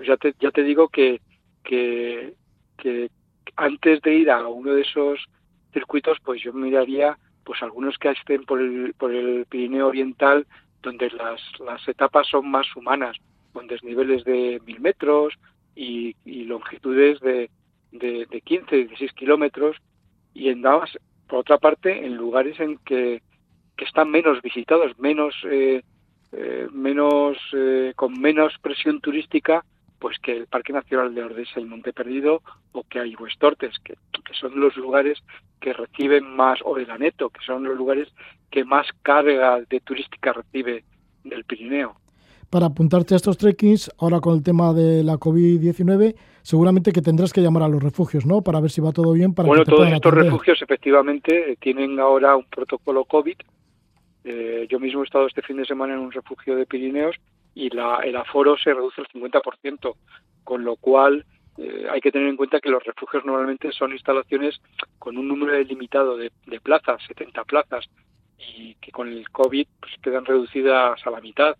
[0.03, 1.21] Ya te, ya te digo que
[1.63, 2.33] que,
[2.77, 3.09] que
[3.55, 5.25] antes de ir a uno de esos
[5.73, 10.45] circuitos, pues yo miraría pues algunos que estén por el, por el Pirineo Oriental,
[10.81, 13.17] donde las, las etapas son más humanas,
[13.53, 15.33] con desniveles de mil metros
[15.75, 17.49] y, longitudes de,
[17.91, 19.77] de, de 15, 16 kilómetros,
[20.33, 23.21] y en por otra parte, en lugares en que,
[23.77, 25.81] que están menos visitados, menos, eh,
[26.31, 29.63] eh, menos eh, con menos presión turística
[30.01, 32.41] pues que el Parque Nacional de Ordesa y Monte Perdido
[32.71, 35.19] o que hay Huestortes, que, que son los lugares
[35.59, 38.09] que reciben más, o el Aneto, que son los lugares
[38.49, 40.83] que más carga de turística recibe
[41.23, 41.95] del Pirineo.
[42.49, 47.31] Para apuntarte a estos trekkings, ahora con el tema de la COVID-19, seguramente que tendrás
[47.31, 48.41] que llamar a los refugios, ¿no?
[48.41, 49.35] Para ver si va todo bien.
[49.35, 53.37] Para bueno, que todos estos refugios efectivamente tienen ahora un protocolo COVID.
[54.23, 57.15] Eh, yo mismo he estado este fin de semana en un refugio de Pirineos
[57.53, 59.95] y la, el aforo se reduce al 50%,
[60.43, 61.25] con lo cual
[61.57, 64.61] eh, hay que tener en cuenta que los refugios normalmente son instalaciones
[64.97, 66.31] con un número limitado de,
[66.63, 67.85] plazas, 70 plazas,
[68.37, 71.55] y que con el COVID pues, quedan reducidas a la mitad.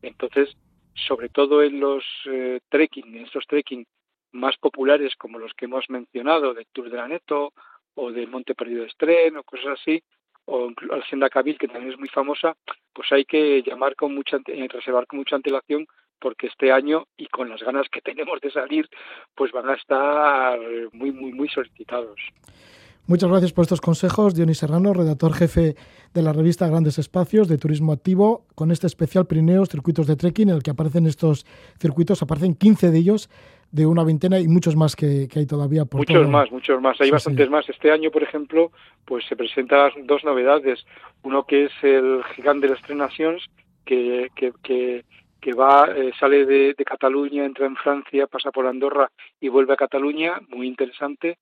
[0.00, 0.56] Entonces,
[0.94, 3.86] sobre todo en los eh, trekking, en estos trekking
[4.32, 7.52] más populares como los que hemos mencionado, del Tour de la Neto
[7.94, 10.02] o del Monte Perdido de Estren o cosas así,
[10.46, 12.56] o al Senda Cabil, que también es muy famosa,
[12.92, 15.86] pues hay que llamar con mucha, eh, reservar con mucha antelación
[16.18, 18.88] porque este año y con las ganas que tenemos de salir,
[19.34, 20.58] pues van a estar
[20.92, 22.20] muy, muy, muy solicitados.
[23.08, 25.74] Muchas gracias por estos consejos, Dionis Serrano, redactor jefe
[26.14, 30.50] de la revista Grandes Espacios de Turismo Activo, con este especial Pirineos, circuitos de trekking,
[30.50, 31.44] en el que aparecen estos
[31.80, 33.28] circuitos, aparecen 15 de ellos
[33.72, 37.00] de una veintena y muchos más que, hay todavía por Muchos más, muchos más.
[37.00, 37.68] Hay bastantes más.
[37.68, 38.70] Este año, por ejemplo,
[39.06, 40.84] pues se presentan dos novedades.
[41.22, 43.42] Uno que es el gigante de las tres naciones,
[43.86, 44.52] que, que,
[45.40, 49.10] que va, eh, sale de, de, Cataluña, entra en Francia, pasa por Andorra
[49.40, 51.38] y vuelve a Cataluña, muy interesante,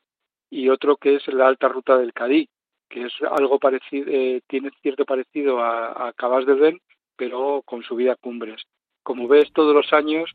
[0.48, 2.48] y otro que es la alta ruta del Cadí,
[2.88, 6.80] que es algo parecido, eh, tiene cierto parecido a, a Cabas del Ben,
[7.16, 8.62] pero con subida a cumbres.
[9.02, 10.30] Como ves, todos los años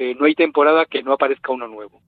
[0.00, 2.00] eh, no hay temporada que no aparezca uno nuevo.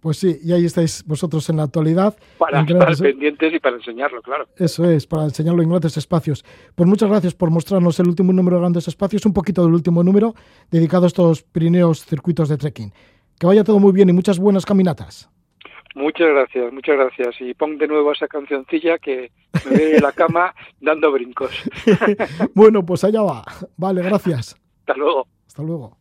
[0.00, 2.16] Pues sí, y ahí estáis vosotros en la actualidad.
[2.38, 4.48] Para estar pendientes y para enseñarlo, claro.
[4.56, 6.44] Eso es, para enseñarlo en grandes espacios.
[6.74, 10.02] Pues muchas gracias por mostrarnos el último número de grandes espacios, un poquito del último
[10.02, 10.34] número
[10.72, 12.92] dedicado a estos Pirineos circuitos de trekking.
[13.38, 15.30] Que vaya todo muy bien y muchas buenas caminatas.
[15.94, 17.40] Muchas gracias, muchas gracias.
[17.40, 19.30] Y pon de nuevo esa cancioncilla que
[19.70, 21.52] me ve en la cama dando brincos.
[22.54, 23.44] bueno, pues allá va.
[23.76, 24.56] Vale, gracias.
[24.80, 25.28] Hasta luego.
[25.46, 25.96] Hasta luego.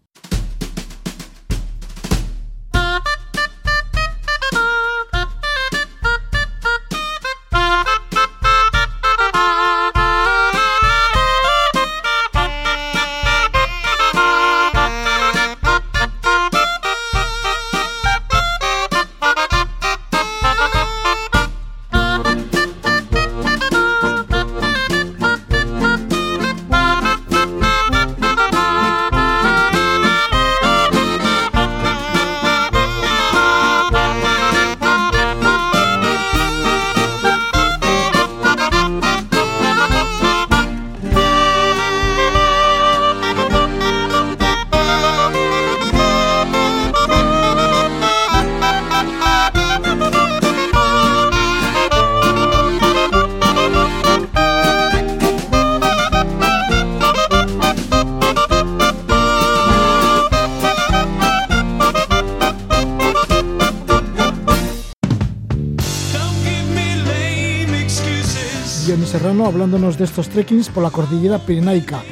[69.71, 72.03] De estos trekkings por la cordillera pirenaica.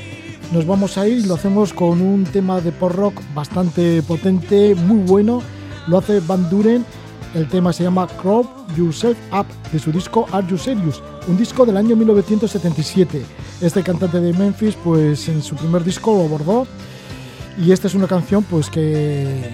[0.52, 4.74] Nos vamos a ir y lo hacemos con un tema de pop rock bastante potente,
[4.74, 5.44] muy bueno.
[5.86, 6.84] Lo hace Van Duren.
[7.36, 11.64] El tema se llama Crop Yourself Up de su disco Are You Serious, un disco
[11.64, 13.24] del año 1977.
[13.62, 16.66] Este cantante de Memphis, pues en su primer disco lo abordó
[17.64, 19.54] y esta es una canción, pues que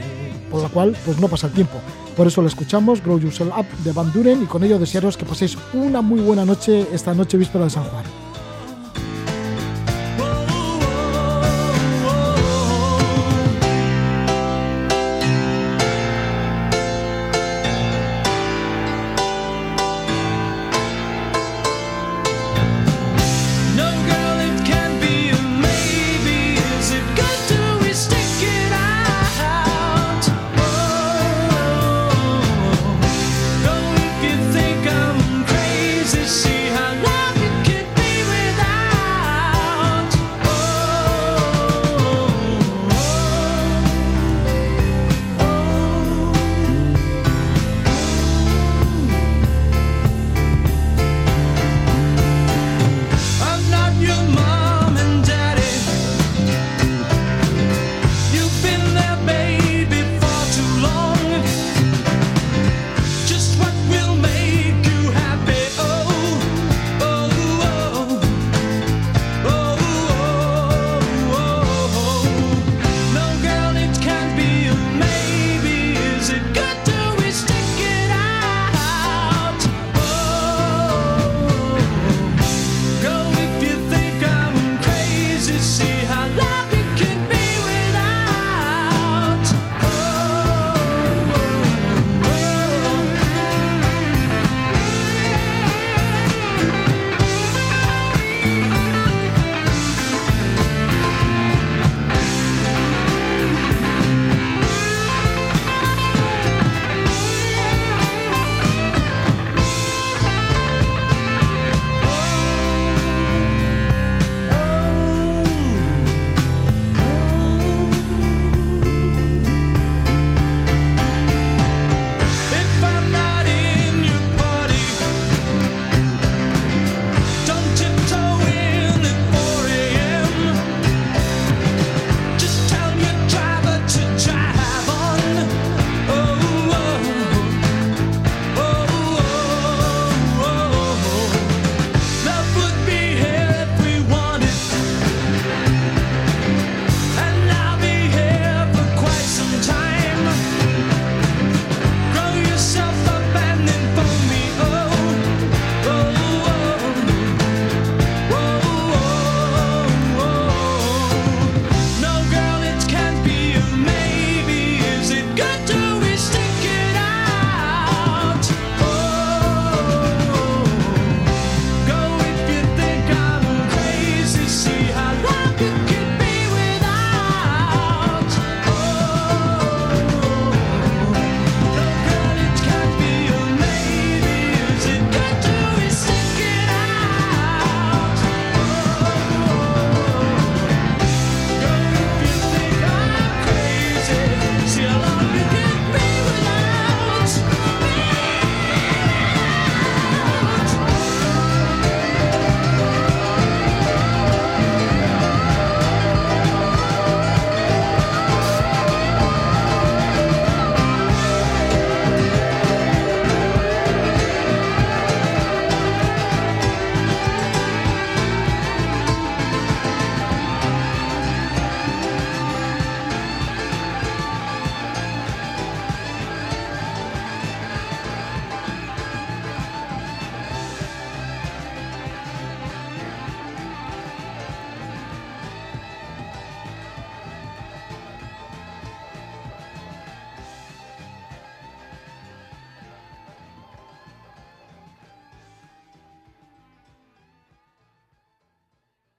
[0.49, 1.81] por la cual pues no pasa el tiempo.
[2.19, 5.23] Por eso lo escuchamos, Grow Yourself Up de Van Duren y con ello desearos que
[5.23, 8.28] paséis una muy buena noche esta noche víspera de San Juan.